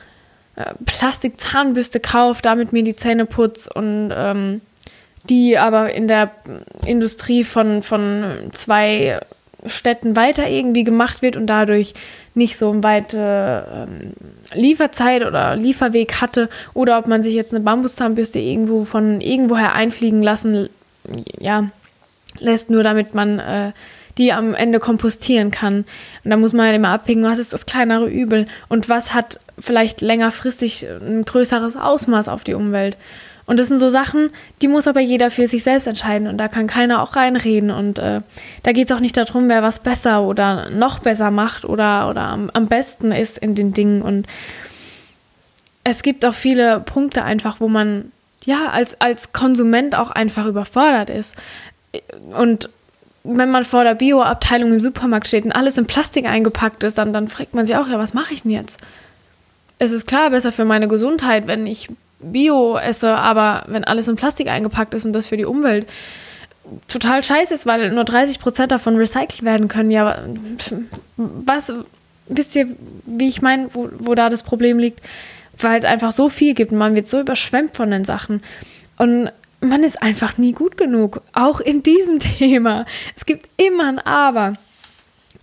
äh, 0.58 0.74
Plastikzahnbürste 0.84 2.00
kaufe, 2.00 2.42
damit 2.42 2.72
mir 2.72 2.82
die 2.82 2.96
Zähne 2.96 3.26
putze 3.26 3.70
und 3.72 4.12
ähm, 4.12 4.60
die 5.28 5.56
aber 5.56 5.94
in 5.94 6.08
der 6.08 6.32
Industrie 6.84 7.44
von, 7.44 7.82
von 7.82 8.48
zwei 8.50 9.20
Städten 9.66 10.16
weiter 10.16 10.48
irgendwie 10.48 10.84
gemacht 10.84 11.22
wird 11.22 11.36
und 11.36 11.46
dadurch 11.46 11.94
nicht 12.34 12.56
so 12.56 12.70
eine 12.70 12.82
weite 12.82 13.86
ähm, 13.88 14.12
Lieferzeit 14.52 15.24
oder 15.24 15.54
Lieferweg 15.56 16.20
hatte 16.20 16.48
oder 16.74 16.98
ob 16.98 17.06
man 17.06 17.22
sich 17.22 17.34
jetzt 17.34 17.52
eine 17.52 17.62
Bambuszahnbürste 17.62 18.38
irgendwo 18.38 18.84
von 18.84 19.20
irgendwoher 19.20 19.74
einfliegen 19.74 20.22
lassen 20.22 20.68
ja, 21.38 21.70
lässt, 22.38 22.70
nur 22.70 22.82
damit 22.82 23.14
man 23.14 23.38
äh, 23.38 23.72
die 24.18 24.32
am 24.32 24.54
Ende 24.54 24.80
kompostieren 24.80 25.50
kann. 25.52 25.84
Und 26.24 26.30
da 26.30 26.36
muss 26.36 26.52
man 26.52 26.66
halt 26.66 26.76
immer 26.76 26.88
abwägen, 26.88 27.22
was 27.22 27.38
ist 27.38 27.52
das 27.52 27.66
kleinere 27.66 28.08
Übel 28.08 28.46
und 28.68 28.88
was 28.88 29.14
hat 29.14 29.40
vielleicht 29.60 30.00
längerfristig 30.00 30.86
ein 30.88 31.24
größeres 31.24 31.76
Ausmaß 31.76 32.28
auf 32.28 32.44
die 32.44 32.54
Umwelt. 32.54 32.96
Und 33.48 33.58
das 33.58 33.68
sind 33.68 33.78
so 33.78 33.88
Sachen, 33.88 34.28
die 34.60 34.68
muss 34.68 34.86
aber 34.86 35.00
jeder 35.00 35.30
für 35.30 35.48
sich 35.48 35.64
selbst 35.64 35.86
entscheiden 35.86 36.28
und 36.28 36.36
da 36.36 36.48
kann 36.48 36.66
keiner 36.66 37.02
auch 37.02 37.16
reinreden. 37.16 37.70
Und 37.70 37.98
äh, 37.98 38.20
da 38.62 38.72
geht 38.72 38.90
es 38.90 38.94
auch 38.94 39.00
nicht 39.00 39.16
darum, 39.16 39.48
wer 39.48 39.62
was 39.62 39.78
besser 39.78 40.22
oder 40.22 40.68
noch 40.68 40.98
besser 40.98 41.30
macht 41.30 41.64
oder, 41.64 42.10
oder 42.10 42.24
am, 42.24 42.50
am 42.52 42.66
besten 42.66 43.10
ist 43.10 43.38
in 43.38 43.54
den 43.54 43.72
Dingen. 43.72 44.02
Und 44.02 44.26
es 45.82 46.02
gibt 46.02 46.26
auch 46.26 46.34
viele 46.34 46.80
Punkte 46.80 47.24
einfach, 47.24 47.58
wo 47.58 47.68
man 47.68 48.12
ja 48.44 48.68
als, 48.68 49.00
als 49.00 49.32
Konsument 49.32 49.96
auch 49.96 50.10
einfach 50.10 50.44
überfordert 50.44 51.08
ist. 51.08 51.34
Und 52.36 52.68
wenn 53.24 53.50
man 53.50 53.64
vor 53.64 53.82
der 53.82 53.94
Bio-Abteilung 53.94 54.74
im 54.74 54.80
Supermarkt 54.80 55.26
steht 55.26 55.46
und 55.46 55.52
alles 55.52 55.78
in 55.78 55.86
Plastik 55.86 56.26
eingepackt 56.26 56.84
ist, 56.84 56.98
dann, 56.98 57.14
dann 57.14 57.28
fragt 57.28 57.54
man 57.54 57.64
sich 57.64 57.76
auch, 57.76 57.88
ja, 57.88 57.98
was 57.98 58.12
mache 58.12 58.34
ich 58.34 58.42
denn 58.42 58.50
jetzt? 58.50 58.78
Es 59.78 59.92
ist 59.92 60.06
klar 60.06 60.30
besser 60.30 60.52
für 60.52 60.64
meine 60.64 60.88
Gesundheit, 60.88 61.46
wenn 61.46 61.66
ich 61.66 61.88
Bio 62.20 62.76
esse, 62.76 63.14
aber 63.14 63.64
wenn 63.68 63.84
alles 63.84 64.08
in 64.08 64.16
Plastik 64.16 64.48
eingepackt 64.48 64.94
ist 64.94 65.04
und 65.04 65.12
das 65.12 65.28
für 65.28 65.36
die 65.36 65.44
Umwelt 65.44 65.86
total 66.88 67.22
scheiße 67.22 67.54
ist, 67.54 67.66
weil 67.66 67.90
nur 67.92 68.04
30 68.04 68.40
Prozent 68.40 68.72
davon 68.72 68.96
recycelt 68.96 69.44
werden 69.44 69.68
können, 69.68 69.90
ja, 69.90 70.18
was, 71.16 71.72
wisst 72.26 72.54
ihr, 72.56 72.68
wie 73.06 73.28
ich 73.28 73.42
meine, 73.42 73.68
wo, 73.72 73.88
wo 73.98 74.14
da 74.14 74.28
das 74.28 74.42
Problem 74.42 74.78
liegt? 74.78 75.00
Weil 75.58 75.78
es 75.78 75.84
einfach 75.84 76.12
so 76.12 76.28
viel 76.28 76.54
gibt 76.54 76.72
und 76.72 76.78
man 76.78 76.94
wird 76.94 77.08
so 77.08 77.20
überschwemmt 77.20 77.76
von 77.76 77.90
den 77.90 78.04
Sachen. 78.04 78.42
Und 78.96 79.32
man 79.60 79.82
ist 79.82 80.02
einfach 80.02 80.38
nie 80.38 80.52
gut 80.52 80.76
genug, 80.76 81.22
auch 81.32 81.60
in 81.60 81.82
diesem 81.82 82.20
Thema. 82.20 82.86
Es 83.16 83.26
gibt 83.26 83.48
immer 83.56 83.88
ein 83.88 83.98
Aber. 83.98 84.54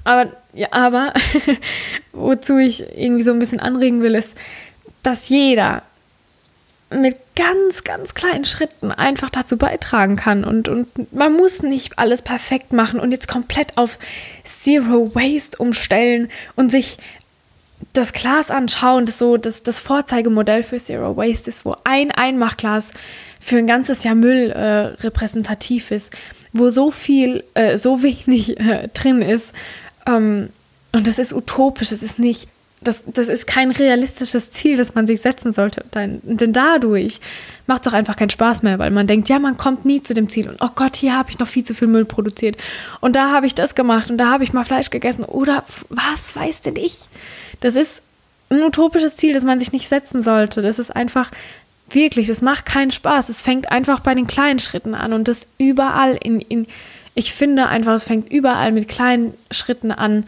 Aber, 0.06 0.32
ja, 0.54 0.68
aber, 0.72 1.14
wozu 2.14 2.58
ich 2.58 2.86
irgendwie 2.96 3.24
so 3.24 3.34
ein 3.34 3.40
bisschen 3.40 3.60
anregen 3.60 4.02
will, 4.02 4.16
ist, 4.16 4.38
dass 5.04 5.28
jeder 5.28 5.84
mit 6.92 7.18
ganz, 7.36 7.84
ganz 7.84 8.14
kleinen 8.14 8.46
Schritten 8.46 8.92
einfach 8.92 9.30
dazu 9.30 9.58
beitragen 9.58 10.16
kann. 10.16 10.46
Und, 10.46 10.70
und 10.70 11.14
man 11.14 11.34
muss 11.34 11.62
nicht 11.62 12.00
alles 12.00 12.22
perfekt 12.22 12.72
machen 12.72 13.00
und 13.00 13.12
jetzt 13.12 13.28
komplett 13.28 13.78
auf 13.78 14.00
Zero 14.44 15.14
Waste 15.14 15.58
umstellen 15.58 16.30
und 16.56 16.70
sich 16.70 16.98
das 17.94 18.14
Glas 18.14 18.52
anschauen, 18.52 19.06
das 19.06 19.18
so 19.18 19.38
das, 19.38 19.64
das 19.64 19.80
Vorzeigemodell 19.80 20.64
für 20.64 20.78
Zero 20.78 21.18
Waste 21.18 21.50
ist, 21.50 21.66
wo 21.66 21.76
ein 21.84 22.12
Einmachglas 22.12 22.92
für 23.40 23.58
ein 23.58 23.68
ganzes 23.68 24.04
Jahr 24.04 24.16
Müll 24.16 24.52
äh, 24.52 25.04
repräsentativ 25.04 25.92
ist, 25.92 26.14
wo 26.54 26.70
so 26.70 26.92
viel, 26.92 27.44
äh, 27.54 27.78
so 27.78 28.02
wenig 28.04 28.60
äh, 28.60 28.90
drin 28.94 29.22
ist. 29.22 29.54
Ähm, 30.06 30.50
und 30.92 31.08
das 31.08 31.20
ist 31.20 31.34
utopisch, 31.34 31.90
das 31.90 32.04
ist 32.04 32.20
nicht 32.20 32.48
das, 32.86 33.04
das 33.08 33.28
ist 33.28 33.48
kein 33.48 33.72
realistisches 33.72 34.52
Ziel, 34.52 34.78
das 34.78 34.96
man 34.96 35.08
sich 35.08 35.22
setzen 35.22 35.52
sollte. 35.52 35.84
Denn, 35.94 36.22
denn 36.24 36.54
dadurch 36.54 37.20
macht 37.68 37.86
es 37.86 37.92
doch 37.92 37.98
einfach 37.98 38.16
keinen 38.16 38.30
Spaß 38.30 38.64
mehr, 38.64 38.80
weil 38.80 38.92
man 38.92 39.08
denkt, 39.08 39.30
ja, 39.30 39.40
man 39.40 39.58
kommt 39.58 39.86
nie 39.86 40.04
zu 40.04 40.14
dem 40.14 40.30
Ziel. 40.30 40.50
Und 40.50 40.58
oh 40.62 40.70
Gott, 40.76 40.96
hier 40.96 41.18
habe 41.18 41.32
ich 41.32 41.40
noch 41.40 41.48
viel 41.48 41.64
zu 41.64 41.74
viel 41.74 41.88
Müll 41.88 42.06
produziert. 42.06 42.58
Und 43.02 43.16
da 43.16 43.32
habe 43.32 43.48
ich 43.48 43.56
das 43.56 43.76
gemacht 43.76 44.12
und 44.12 44.18
da 44.18 44.30
habe 44.30 44.44
ich 44.44 44.54
mal 44.54 44.66
Fleisch 44.66 44.90
gegessen. 44.90 45.24
Oder 45.24 45.64
was 45.90 46.36
weiß 46.36 46.62
denn 46.62 46.76
ich? 46.76 47.00
Das 47.62 47.76
ist 47.76 48.02
ein 48.50 48.62
utopisches 48.64 49.16
Ziel, 49.16 49.34
das 49.34 49.44
man 49.44 49.58
sich 49.58 49.72
nicht 49.72 49.88
setzen 49.88 50.22
sollte. 50.22 50.62
Das 50.62 50.78
ist 50.78 50.96
einfach 50.96 51.32
wirklich, 51.90 52.28
das 52.28 52.42
macht 52.42 52.66
keinen 52.66 52.92
Spaß. 52.92 53.30
Es 53.30 53.42
fängt 53.42 53.72
einfach 53.72 54.02
bei 54.02 54.14
den 54.14 54.28
kleinen 54.28 54.60
Schritten 54.60 54.94
an 54.94 55.14
und 55.14 55.28
das 55.28 55.48
überall 55.58 56.18
in, 56.22 56.42
in 56.42 56.68
ich 57.16 57.34
finde 57.34 57.68
einfach, 57.68 57.94
es 57.94 58.04
fängt 58.04 58.32
überall 58.32 58.72
mit 58.72 58.88
kleinen 58.88 59.34
Schritten 59.50 59.92
an 59.92 60.28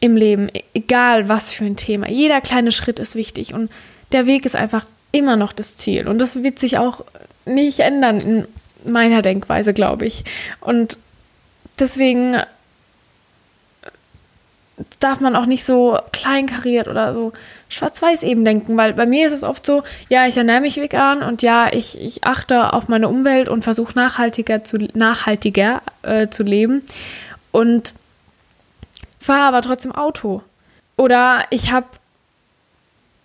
im 0.00 0.16
Leben, 0.16 0.50
e-, 0.50 0.62
egal 0.74 1.28
was 1.28 1.50
für 1.50 1.64
ein 1.64 1.76
Thema. 1.76 2.08
Jeder 2.08 2.40
kleine 2.40 2.72
Schritt 2.72 2.98
ist 2.98 3.14
wichtig 3.16 3.54
und 3.54 3.70
der 4.12 4.26
Weg 4.26 4.44
ist 4.44 4.54
einfach 4.54 4.86
immer 5.12 5.36
noch 5.36 5.52
das 5.52 5.76
Ziel. 5.76 6.06
Und 6.06 6.18
das 6.18 6.42
wird 6.42 6.58
sich 6.58 6.78
auch 6.78 7.04
nicht 7.46 7.80
ändern 7.80 8.20
in 8.20 8.46
meiner 8.84 9.22
Denkweise, 9.22 9.72
glaube 9.72 10.06
ich. 10.06 10.24
Und 10.60 10.98
deswegen 11.78 12.36
darf 15.00 15.20
man 15.20 15.36
auch 15.36 15.46
nicht 15.46 15.64
so 15.64 15.98
kleinkariert 16.12 16.88
oder 16.88 17.14
so 17.14 17.32
schwarz-weiß 17.68 18.22
eben 18.22 18.44
denken, 18.44 18.76
weil 18.76 18.92
bei 18.92 19.06
mir 19.06 19.26
ist 19.26 19.32
es 19.32 19.42
oft 19.42 19.64
so, 19.64 19.82
ja, 20.08 20.26
ich 20.26 20.36
ernähre 20.36 20.60
mich 20.60 20.76
vegan 20.76 21.22
und 21.22 21.42
ja, 21.42 21.72
ich, 21.72 22.00
ich 22.00 22.24
achte 22.24 22.72
auf 22.72 22.88
meine 22.88 23.08
Umwelt 23.08 23.48
und 23.48 23.62
versuche 23.62 23.94
nachhaltiger 23.94 24.64
zu, 24.64 24.78
nachhaltiger 24.94 25.82
äh, 26.02 26.28
zu 26.28 26.42
leben. 26.42 26.82
Und 27.50 27.94
fahre 29.20 29.48
aber 29.48 29.62
trotzdem 29.62 29.92
Auto. 29.92 30.42
Oder 30.96 31.44
ich 31.50 31.72
habe, 31.72 31.86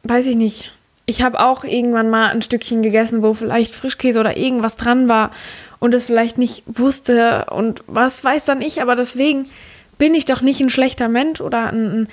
weiß 0.04 0.26
ich 0.28 0.36
nicht, 0.36 0.72
ich 1.06 1.22
habe 1.22 1.40
auch 1.40 1.64
irgendwann 1.64 2.10
mal 2.10 2.30
ein 2.30 2.42
Stückchen 2.42 2.82
gegessen, 2.82 3.22
wo 3.22 3.34
vielleicht 3.34 3.74
Frischkäse 3.74 4.20
oder 4.20 4.38
irgendwas 4.38 4.76
dran 4.76 5.10
war 5.10 5.32
und 5.80 5.94
es 5.94 6.06
vielleicht 6.06 6.38
nicht 6.38 6.64
wusste 6.68 7.48
und 7.50 7.84
was 7.88 8.24
weiß 8.24 8.46
dann 8.46 8.62
ich, 8.62 8.82
aber 8.82 8.96
deswegen 8.96 9.50
bin 9.98 10.14
ich 10.16 10.26
doch 10.26 10.42
nicht 10.42 10.62
ein 10.62 10.70
schlechter 10.70 11.10
Mensch 11.10 11.42
oder 11.42 11.68
ein, 11.72 12.02
ein 12.02 12.08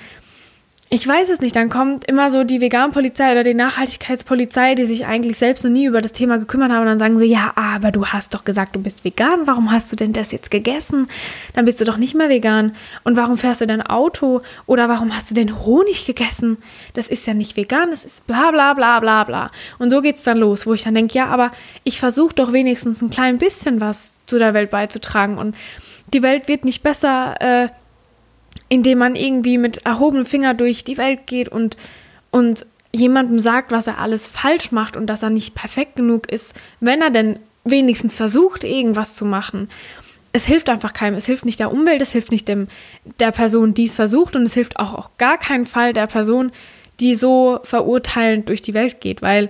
ich 0.89 1.05
weiß 1.05 1.27
es 1.29 1.41
nicht, 1.41 1.53
dann 1.57 1.69
kommt 1.69 2.05
immer 2.05 2.31
so 2.31 2.45
die 2.45 2.61
Veganpolizei 2.61 3.33
oder 3.33 3.43
die 3.43 3.53
Nachhaltigkeitspolizei, 3.53 4.73
die 4.73 4.85
sich 4.85 5.05
eigentlich 5.05 5.37
selbst 5.37 5.65
noch 5.65 5.71
nie 5.71 5.85
über 5.85 5.99
das 5.99 6.13
Thema 6.13 6.37
gekümmert 6.37 6.71
haben 6.71 6.81
und 6.81 6.87
dann 6.87 6.99
sagen 6.99 7.19
sie, 7.19 7.25
ja, 7.25 7.51
aber 7.55 7.91
du 7.91 8.05
hast 8.05 8.33
doch 8.33 8.45
gesagt, 8.45 8.73
du 8.73 8.81
bist 8.81 9.03
vegan, 9.03 9.41
warum 9.45 9.69
hast 9.69 9.91
du 9.91 9.97
denn 9.97 10.13
das 10.13 10.31
jetzt 10.31 10.49
gegessen? 10.49 11.07
Dann 11.53 11.65
bist 11.65 11.81
du 11.81 11.85
doch 11.85 11.97
nicht 11.97 12.15
mehr 12.15 12.29
vegan. 12.29 12.73
Und 13.03 13.17
warum 13.17 13.37
fährst 13.37 13.59
du 13.59 13.67
dein 13.67 13.81
Auto? 13.81 14.41
Oder 14.65 14.87
warum 14.87 15.13
hast 15.13 15.29
du 15.29 15.33
denn 15.33 15.59
Honig 15.59 16.05
gegessen? 16.05 16.57
Das 16.93 17.09
ist 17.09 17.27
ja 17.27 17.33
nicht 17.33 17.57
vegan, 17.57 17.91
das 17.91 18.05
ist 18.05 18.25
bla 18.25 18.51
bla 18.51 18.73
bla 18.73 19.01
bla 19.01 19.25
bla. 19.25 19.51
Und 19.79 19.91
so 19.91 20.01
geht 20.01 20.15
es 20.15 20.23
dann 20.23 20.37
los, 20.37 20.65
wo 20.65 20.73
ich 20.73 20.83
dann 20.83 20.95
denke, 20.95 21.17
ja, 21.17 21.25
aber 21.25 21.51
ich 21.83 21.99
versuche 21.99 22.33
doch 22.33 22.53
wenigstens 22.53 23.01
ein 23.01 23.09
klein 23.09 23.39
bisschen 23.39 23.81
was 23.81 24.19
zu 24.25 24.39
der 24.39 24.53
Welt 24.53 24.69
beizutragen 24.69 25.37
und 25.37 25.53
die 26.13 26.23
Welt 26.23 26.47
wird 26.47 26.63
nicht 26.63 26.83
besser, 26.83 27.35
äh, 27.41 27.67
indem 28.69 28.97
man 28.99 29.15
irgendwie 29.15 29.57
mit 29.57 29.85
erhobenem 29.85 30.25
Finger 30.25 30.53
durch 30.53 30.83
die 30.83 30.97
Welt 30.97 31.27
geht 31.27 31.49
und, 31.49 31.77
und 32.31 32.65
jemandem 32.91 33.39
sagt, 33.39 33.71
was 33.71 33.87
er 33.87 33.99
alles 33.99 34.27
falsch 34.27 34.71
macht 34.71 34.97
und 34.97 35.07
dass 35.07 35.23
er 35.23 35.29
nicht 35.29 35.55
perfekt 35.55 35.95
genug 35.95 36.31
ist, 36.31 36.55
wenn 36.79 37.01
er 37.01 37.09
denn 37.09 37.39
wenigstens 37.63 38.15
versucht, 38.15 38.63
irgendwas 38.63 39.15
zu 39.15 39.25
machen. 39.25 39.69
Es 40.33 40.45
hilft 40.45 40.69
einfach 40.69 40.93
keinem. 40.93 41.15
Es 41.15 41.25
hilft 41.25 41.45
nicht 41.45 41.59
der 41.59 41.71
Umwelt, 41.71 42.01
es 42.01 42.11
hilft 42.11 42.31
nicht 42.31 42.47
dem, 42.47 42.67
der 43.19 43.31
Person, 43.31 43.73
die 43.73 43.85
es 43.85 43.95
versucht 43.95 44.35
und 44.35 44.43
es 44.43 44.53
hilft 44.53 44.77
auch 44.79 44.93
auf 44.93 45.09
gar 45.17 45.37
keinen 45.37 45.65
Fall 45.65 45.93
der 45.93 46.07
Person, 46.07 46.51
die 46.99 47.15
so 47.15 47.59
verurteilend 47.63 48.49
durch 48.49 48.61
die 48.61 48.73
Welt 48.73 49.01
geht, 49.01 49.21
weil 49.21 49.49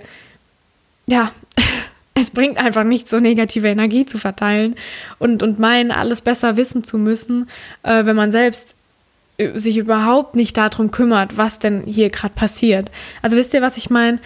ja, 1.06 1.32
es 2.14 2.30
bringt 2.30 2.58
einfach 2.58 2.84
nichts, 2.84 3.10
so 3.10 3.20
negative 3.20 3.68
Energie 3.68 4.04
zu 4.04 4.18
verteilen 4.18 4.76
und, 5.18 5.42
und 5.42 5.58
meinen, 5.58 5.90
alles 5.90 6.20
besser 6.20 6.56
wissen 6.56 6.84
zu 6.84 6.98
müssen, 6.98 7.48
äh, 7.82 8.04
wenn 8.04 8.16
man 8.16 8.30
selbst 8.30 8.74
sich 9.54 9.76
überhaupt 9.76 10.34
nicht 10.34 10.56
darum 10.56 10.90
kümmert, 10.90 11.36
was 11.36 11.58
denn 11.58 11.84
hier 11.84 12.10
gerade 12.10 12.34
passiert. 12.34 12.90
Also 13.22 13.36
wisst 13.36 13.54
ihr, 13.54 13.62
was 13.62 13.76
ich 13.76 13.88
meine? 13.88 14.18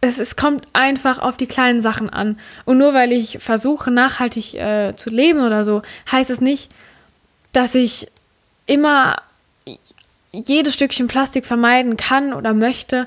Es, 0.00 0.18
es 0.18 0.36
kommt 0.36 0.66
einfach 0.72 1.20
auf 1.20 1.36
die 1.36 1.46
kleinen 1.46 1.80
Sachen 1.80 2.10
an. 2.10 2.38
Und 2.64 2.78
nur 2.78 2.92
weil 2.92 3.12
ich 3.12 3.38
versuche, 3.38 3.90
nachhaltig 3.90 4.54
äh, 4.54 4.94
zu 4.96 5.10
leben 5.10 5.40
oder 5.40 5.64
so, 5.64 5.82
heißt 6.10 6.30
es 6.30 6.40
nicht, 6.40 6.70
dass 7.52 7.74
ich 7.74 8.08
immer 8.66 9.16
jedes 10.32 10.74
Stückchen 10.74 11.06
Plastik 11.06 11.46
vermeiden 11.46 11.96
kann 11.96 12.32
oder 12.32 12.52
möchte, 12.52 13.06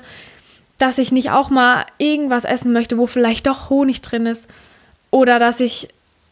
dass 0.78 0.98
ich 0.98 1.12
nicht 1.12 1.30
auch 1.30 1.50
mal 1.50 1.84
irgendwas 1.98 2.44
essen 2.44 2.72
möchte, 2.72 2.96
wo 2.96 3.06
vielleicht 3.06 3.46
doch 3.46 3.68
Honig 3.68 4.00
drin 4.00 4.24
ist 4.24 4.48
oder 5.10 5.38
dass 5.38 5.60
ich 5.60 5.88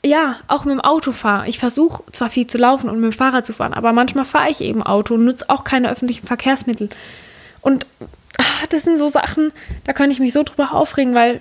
ja 0.09 0.37
auch 0.49 0.65
mit 0.65 0.73
dem 0.73 0.81
Auto 0.81 1.13
fahre. 1.13 1.49
Ich 1.49 1.59
versuche 1.59 2.03
zwar 2.13 2.31
viel 2.31 2.47
zu 2.47 2.59
laufen 2.59 2.89
und 2.89 3.01
mit 3.01 3.13
dem 3.13 3.17
Fahrrad 3.17 3.47
zu 3.47 3.53
fahren, 3.53 3.75
aber 3.75 3.93
manchmal 3.93 4.25
fahre 4.25 4.51
ich 4.51 4.61
eben 4.61 4.83
Auto 4.83 5.15
und 5.15 5.25
nutze 5.25 5.49
auch 5.49 5.65
keine 5.65 5.91
öffentlichen 5.91 6.27
Verkehrsmittel. 6.27 6.89
Und 7.61 7.87
ach, 8.39 8.67
das 8.67 8.83
sind 8.83 8.99
so 8.99 9.09
Sachen, 9.09 9.53
da 9.85 9.93
könnte 9.93 10.13
ich 10.13 10.21
mich 10.21 10.33
so 10.33 10.43
drüber 10.43 10.73
aufregen, 10.73 11.15
weil 11.15 11.41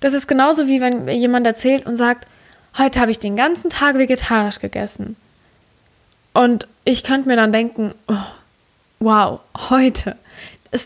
das 0.00 0.12
ist 0.12 0.28
genauso 0.28 0.68
wie 0.68 0.80
wenn 0.80 1.08
jemand 1.08 1.46
erzählt 1.46 1.86
und 1.86 1.96
sagt, 1.96 2.26
heute 2.76 3.00
habe 3.00 3.10
ich 3.10 3.18
den 3.18 3.36
ganzen 3.36 3.70
Tag 3.70 3.96
vegetarisch 3.98 4.60
gegessen. 4.60 5.16
Und 6.32 6.68
ich 6.84 7.02
könnte 7.02 7.28
mir 7.28 7.36
dann 7.36 7.52
denken, 7.52 7.92
oh, 8.06 8.14
wow, 9.00 9.40
heute. 9.70 10.16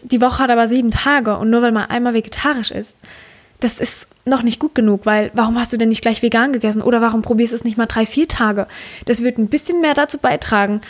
Die 0.05 0.21
Woche 0.21 0.39
hat 0.39 0.51
aber 0.51 0.69
sieben 0.69 0.91
Tage 0.91 1.37
und 1.37 1.51
nur 1.51 1.61
weil 1.61 1.73
man 1.73 1.91
einmal 1.91 2.15
vegetarisch 2.15 2.71
ist, 2.71 2.97
das 3.63 3.79
ist 3.79 4.09
noch 4.25 4.43
nicht 4.43 4.59
gut 4.59 4.75
genug, 4.75 5.07
weil 5.07 5.31
warum 5.35 5.59
hast 5.59 5.73
du 5.73 5.77
denn 5.77 5.89
nicht 5.89 6.03
gleich 6.03 6.23
vegan 6.23 6.53
gegessen 6.53 6.83
oder 6.83 7.01
warum 7.01 7.23
probierst 7.23 7.53
du 7.53 7.57
es 7.57 7.65
nicht 7.65 7.79
mal 7.79 7.87
drei, 7.87 8.07
vier 8.07 8.29
Tage? 8.29 8.67
Das 9.05 9.23
wird 9.23 9.39
ein 9.39 9.49
bisschen 9.49 9.81
mehr 9.81 9.95
dazu 9.95 10.19
beitragen. 10.19 10.81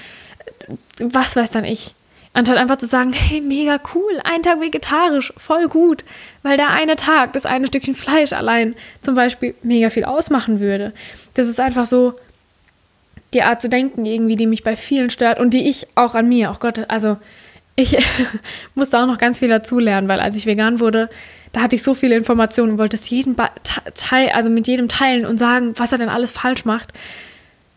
Was 0.99 1.37
weiß 1.37 1.51
dann 1.51 1.65
ich? 1.65 1.95
Anstatt 2.35 2.57
einfach 2.57 2.79
zu 2.79 2.87
sagen, 2.87 3.13
hey, 3.13 3.43
mega 3.43 3.79
cool, 3.95 4.21
ein 4.25 4.43
Tag 4.43 4.61
vegetarisch, 4.61 5.35
voll 5.37 5.69
gut, 5.69 6.03
weil 6.43 6.57
der 6.57 6.71
eine 6.71 6.97
Tag, 6.97 7.35
das 7.35 7.45
eine 7.45 7.67
Stückchen 7.67 7.95
Fleisch 7.95 8.33
allein 8.33 8.75
zum 9.03 9.15
Beispiel 9.15 9.55
mega 9.63 9.91
viel 9.91 10.07
ausmachen 10.07 10.59
würde. 10.59 10.95
Das 11.35 11.47
ist 11.47 11.61
einfach 11.61 11.85
so 11.85 12.15
die 13.35 13.43
Art 13.43 13.61
zu 13.61 13.69
denken 13.69 14.07
irgendwie, 14.07 14.37
die 14.37 14.47
mich 14.47 14.65
bei 14.65 14.77
vielen 14.77 15.11
stört 15.11 15.39
und 15.41 15.53
die 15.53 15.69
ich 15.69 15.89
auch 15.95 16.15
an 16.15 16.29
mir, 16.29 16.51
auch 16.51 16.57
oh 16.57 16.61
Gott, 16.61 16.81
also 16.89 17.19
ich 17.77 17.99
musste 18.75 18.99
auch 18.99 19.07
noch 19.07 19.19
ganz 19.19 19.41
viel 19.41 19.49
dazulernen, 19.49 20.09
weil 20.09 20.21
als 20.21 20.37
ich 20.37 20.47
vegan 20.47 20.81
wurde, 20.81 21.11
da 21.53 21.61
hatte 21.61 21.77
ich 21.77 21.83
so 21.83 21.95
viele 21.95 22.17
Informationen 22.17 22.73
und 22.73 22.79
wollte 22.79 22.97
es 22.97 23.09
jeden 23.11 23.37
Teil, 23.95 24.31
also 24.31 24.49
mit 24.51 24.67
jedem 24.67 24.89
teilen 24.89 25.27
und 25.27 25.39
sagen, 25.39 25.75
was 25.77 25.93
er 25.93 25.99
denn 25.99 26.09
alles 26.09 26.33
falsch 26.33 26.65
macht. 26.65 26.93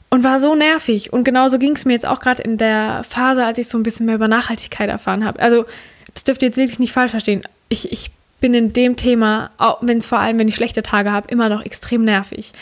Und 0.09 0.23
war 0.23 0.39
so 0.39 0.55
nervig. 0.55 1.11
Und 1.11 1.25
genauso 1.25 1.59
ging 1.59 1.75
es 1.75 1.83
mir 1.83 1.91
jetzt 1.91 2.07
auch 2.07 2.21
gerade 2.21 2.41
in 2.41 2.57
der 2.57 3.03
Phase, 3.07 3.43
als 3.43 3.57
ich 3.57 3.67
so 3.67 3.77
ein 3.77 3.83
bisschen 3.83 4.05
mehr 4.05 4.15
über 4.15 4.29
Nachhaltigkeit 4.29 4.89
erfahren 4.89 5.25
habe. 5.25 5.39
Also, 5.39 5.65
das 6.13 6.23
dürft 6.23 6.41
ihr 6.41 6.47
jetzt 6.47 6.57
wirklich 6.57 6.79
nicht 6.79 6.93
falsch 6.93 7.11
verstehen. 7.11 7.41
Ich, 7.67 7.91
ich 7.91 8.11
bin 8.39 8.53
in 8.53 8.71
dem 8.71 8.95
Thema, 8.95 9.51
wenn 9.81 9.97
es 9.97 10.05
vor 10.05 10.19
allem, 10.19 10.39
wenn 10.39 10.47
ich 10.47 10.55
schlechte 10.55 10.83
Tage 10.83 11.11
habe, 11.11 11.27
immer 11.29 11.49
noch 11.49 11.65
extrem 11.65 12.05
nervig. 12.05 12.53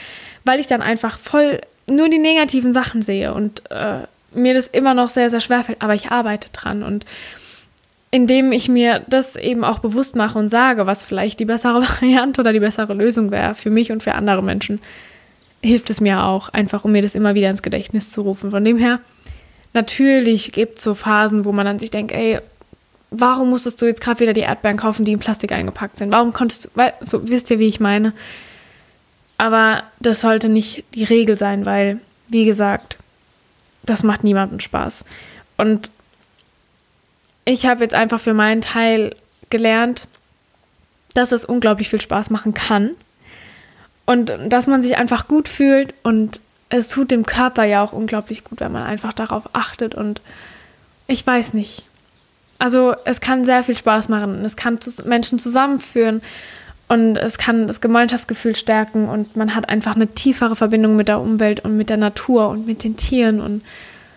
Weil 0.46 0.60
ich 0.60 0.68
dann 0.68 0.82
einfach 0.82 1.20
voll 1.20 1.62
nur 1.86 2.10
die 2.10 2.18
negativen 2.18 2.74
Sachen 2.74 3.04
sehe 3.04 3.34
und 3.34 3.70
äh, 3.70 4.00
mir 4.34 4.54
das 4.56 4.68
immer 4.68 4.96
noch 4.96 5.10
sehr, 5.10 5.30
sehr 5.30 5.42
schwer 5.42 5.64
fällt. 5.64 5.82
Aber 5.82 5.94
ich 5.94 6.10
arbeite 6.10 6.48
dran. 6.54 6.82
Und 6.82 7.06
indem 8.14 8.52
ich 8.52 8.70
mir 8.70 9.04
das 9.08 9.36
eben 9.36 9.64
auch 9.64 9.80
bewusst 9.80 10.16
mache 10.16 10.38
und 10.38 10.48
sage, 10.48 10.86
was 10.86 11.04
vielleicht 11.04 11.40
die 11.40 11.46
bessere 11.46 11.82
Variante 11.82 12.42
oder 12.42 12.54
die 12.54 12.60
bessere 12.60 12.94
Lösung 12.94 13.32
wäre 13.32 13.56
für 13.56 13.72
mich 13.72 13.92
und 13.92 14.04
für 14.04 14.14
andere 14.14 14.44
Menschen, 14.44 14.80
hilft 15.64 15.90
es 15.90 16.00
mir 16.00 16.24
auch, 16.24 16.50
einfach 16.50 16.86
um 16.86 16.92
mir 16.92 17.02
das 17.02 17.16
immer 17.16 17.34
wieder 17.34 17.50
ins 17.50 17.64
Gedächtnis 17.64 18.12
zu 18.12 18.22
rufen. 18.22 18.52
Von 18.52 18.64
dem 18.64 18.78
her, 18.78 19.00
natürlich 19.74 20.52
gibt 20.52 20.78
es 20.78 20.84
so 20.84 20.94
Phasen, 20.94 21.44
wo 21.44 21.52
man 21.52 21.66
dann 21.66 21.80
sich 21.80 21.90
denkt, 21.90 22.12
ey, 22.12 22.38
warum 23.10 23.50
musstest 23.50 23.82
du 23.82 23.88
jetzt 23.88 24.02
gerade 24.02 24.20
wieder 24.20 24.34
die 24.34 24.42
Erdbeeren 24.42 24.78
kaufen, 24.78 25.06
die 25.06 25.14
in 25.14 25.20
Plastik 25.20 25.52
eingepackt 25.52 25.98
sind? 25.98 26.14
Warum 26.14 26.34
konntest 26.34 26.66
du, 26.66 26.70
weil, 26.76 26.94
so 27.02 27.28
wisst 27.28 27.50
ihr, 27.50 27.58
wie 27.58 27.68
ich 27.68 27.80
meine? 27.80 28.14
Aber 29.40 29.82
das 30.00 30.22
sollte 30.22 30.50
nicht 30.50 30.84
die 30.94 31.04
Regel 31.04 31.36
sein, 31.36 31.66
weil, 31.66 32.00
wie 32.28 32.46
gesagt, 32.46 33.00
das 33.88 34.04
macht 34.04 34.24
niemandem 34.24 34.60
Spaß. 34.60 35.04
Und 35.58 35.90
ich 37.46 37.66
habe 37.66 37.84
jetzt 37.84 37.94
einfach 37.94 38.20
für 38.20 38.34
meinen 38.34 38.62
Teil 38.62 39.16
gelernt, 39.50 40.08
dass 41.14 41.32
es 41.32 41.46
unglaublich 41.46 41.90
viel 41.90 42.02
Spaß 42.02 42.30
machen 42.30 42.54
kann 42.54 42.92
und 44.06 44.32
dass 44.48 44.68
man 44.68 44.82
sich 44.82 44.98
einfach 44.98 45.28
gut 45.28 45.48
fühlt 45.48 45.94
und 46.04 46.40
es 46.70 46.90
tut 46.90 47.12
dem 47.12 47.26
Körper 47.26 47.64
ja 47.64 47.84
auch 47.84 47.94
unglaublich 47.94 48.44
gut, 48.44 48.60
wenn 48.60 48.72
man 48.72 48.84
einfach 48.84 49.14
darauf 49.14 49.50
achtet 49.54 49.94
und 49.94 50.22
ich 51.08 51.26
weiß 51.26 51.54
nicht. 51.54 51.84
Also 52.58 52.96
es 53.06 53.22
kann 53.22 53.46
sehr 53.46 53.64
viel 53.64 53.78
Spaß 53.78 54.10
machen, 54.10 54.44
es 54.44 54.56
kann 54.56 54.80
Menschen 55.06 55.38
zusammenführen 55.38 56.22
und 56.88 57.16
es 57.16 57.38
kann 57.38 57.68
das 57.68 57.82
Gemeinschaftsgefühl 57.82 58.56
stärken 58.56 59.08
und 59.08 59.36
man 59.36 59.56
hat 59.56 59.70
einfach 59.70 59.96
eine 59.96 60.08
tiefere 60.08 60.56
Verbindung 60.56 60.96
mit 60.96 61.08
der 61.08 61.20
Umwelt 61.20 61.64
und 61.64 61.78
mit 61.78 61.90
der 61.90 61.98
Natur 61.98 62.50
und 62.50 62.66
mit 62.66 62.84
den 62.84 62.98
Tieren 62.98 63.40
und 63.40 63.64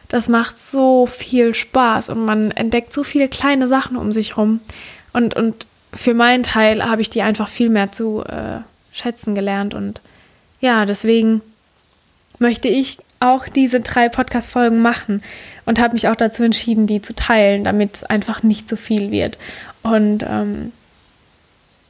das 0.09 0.29
macht 0.29 0.59
so 0.59 1.07
viel 1.07 1.55
Spaß 1.55 2.11
und 2.11 2.25
man 2.25 2.51
entdeckt 2.53 2.93
so 2.93 3.03
viele 3.03 3.29
kleine 3.29 3.67
Sachen 3.67 3.97
um 3.97 4.13
sich 4.13 4.37
rum. 4.37 4.61
Und, 5.13 5.35
und 5.35 5.67
für 5.93 6.15
meinen 6.15 6.43
Teil 6.43 6.85
habe 6.85 7.03
ich 7.03 7.11
die 7.11 7.23
einfach 7.23 7.49
viel 7.49 7.71
mehr 7.71 7.93
zu 7.93 8.23
äh, 8.25 8.61
schätzen 8.93 9.35
gelernt. 9.35 9.75
Und 9.75 10.01
ja, 10.61 10.85
deswegen 10.85 11.43
möchte 12.39 12.69
ich 12.69 12.99
auch 13.19 13.49
diese 13.49 13.81
drei 13.81 14.09
Podcast-Folgen 14.09 14.83
machen 14.83 15.23
und 15.65 15.81
habe 15.81 15.95
mich 15.95 16.09
auch 16.09 16.17
dazu 16.17 16.43
entschieden, 16.43 16.87
die 16.87 17.01
zu 17.01 17.15
teilen, 17.15 17.65
damit 17.65 17.97
es 17.97 18.05
einfach 18.05 18.43
nicht 18.43 18.69
zu 18.69 18.77
viel 18.77 19.11
wird. 19.11 19.39
Und 19.83 20.25
ähm, 20.29 20.73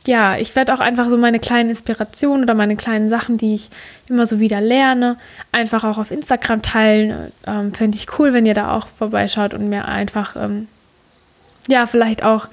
ja, 0.07 0.37
ich 0.37 0.55
werde 0.55 0.73
auch 0.73 0.81
einfach 0.81 1.09
so 1.09 1.17
meine 1.17 1.41
kleinen 1.41 1.71
Inspirationen 1.71 2.45
oder 2.45 2.55
meine 2.55 2.77
kleinen 2.77 3.09
Sachen, 3.09 3.39
die 3.39 3.55
ich 3.55 3.71
immer 4.09 4.27
so 4.27 4.39
wieder 4.39 4.61
lerne, 4.61 5.19
einfach 5.53 5.85
auch 5.85 5.99
auf 5.99 6.11
Instagram 6.11 6.63
teilen. 6.63 7.33
Ähm, 7.47 7.75
Fände 7.75 7.97
ich 7.97 8.19
cool, 8.19 8.33
wenn 8.33 8.47
ihr 8.47 8.55
da 8.55 8.77
auch 8.77 8.87
vorbeischaut 8.87 9.55
und 9.55 9.69
mir 9.69 9.87
einfach, 9.87 10.37
ähm, 10.37 10.69
ja, 11.69 11.87
vielleicht 11.87 12.23
auch 12.23 12.49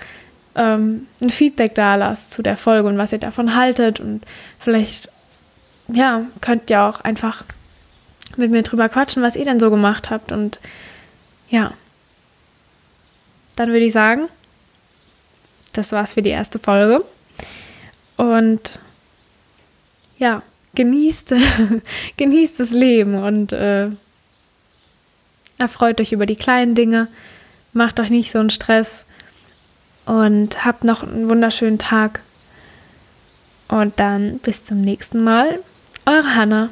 ähm, 0.55 1.07
ein 1.21 1.29
Feedback 1.29 1.75
da 1.75 1.95
lasst 1.95 2.31
zu 2.31 2.41
der 2.41 2.57
Folge 2.57 2.87
und 2.87 2.97
was 2.97 3.13
ihr 3.13 3.19
davon 3.19 3.55
haltet. 3.55 3.99
Und 3.99 4.23
vielleicht, 4.59 5.09
ja, 5.87 6.23
könnt 6.41 6.69
ihr 6.69 6.81
auch 6.81 7.01
einfach 7.01 7.43
mit 8.35 8.51
mir 8.51 8.63
drüber 8.63 8.89
quatschen, 8.89 9.21
was 9.21 9.35
ihr 9.35 9.45
denn 9.45 9.59
so 9.59 9.69
gemacht 9.69 10.09
habt. 10.09 10.31
Und 10.31 10.59
ja, 11.49 11.73
dann 13.55 13.69
würde 13.69 13.85
ich 13.85 13.93
sagen, 13.93 14.27
das 15.73 15.91
war's 15.91 16.13
für 16.13 16.21
die 16.21 16.31
erste 16.31 16.57
Folge. 16.57 17.03
Und 18.17 18.79
ja, 20.17 20.41
genießt, 20.75 21.33
genießt 22.17 22.59
das 22.59 22.71
Leben 22.71 23.15
und 23.15 23.53
äh, 23.53 23.89
erfreut 25.57 25.99
euch 26.01 26.11
über 26.11 26.25
die 26.25 26.35
kleinen 26.35 26.75
Dinge, 26.75 27.07
macht 27.73 27.99
euch 27.99 28.09
nicht 28.09 28.31
so 28.31 28.39
einen 28.39 28.49
Stress 28.49 29.05
und 30.05 30.65
habt 30.65 30.83
noch 30.83 31.03
einen 31.03 31.29
wunderschönen 31.29 31.79
Tag. 31.79 32.21
Und 33.69 33.99
dann 33.99 34.39
bis 34.39 34.63
zum 34.63 34.81
nächsten 34.81 35.23
Mal. 35.23 35.59
Eure 36.05 36.35
Hanna. 36.35 36.69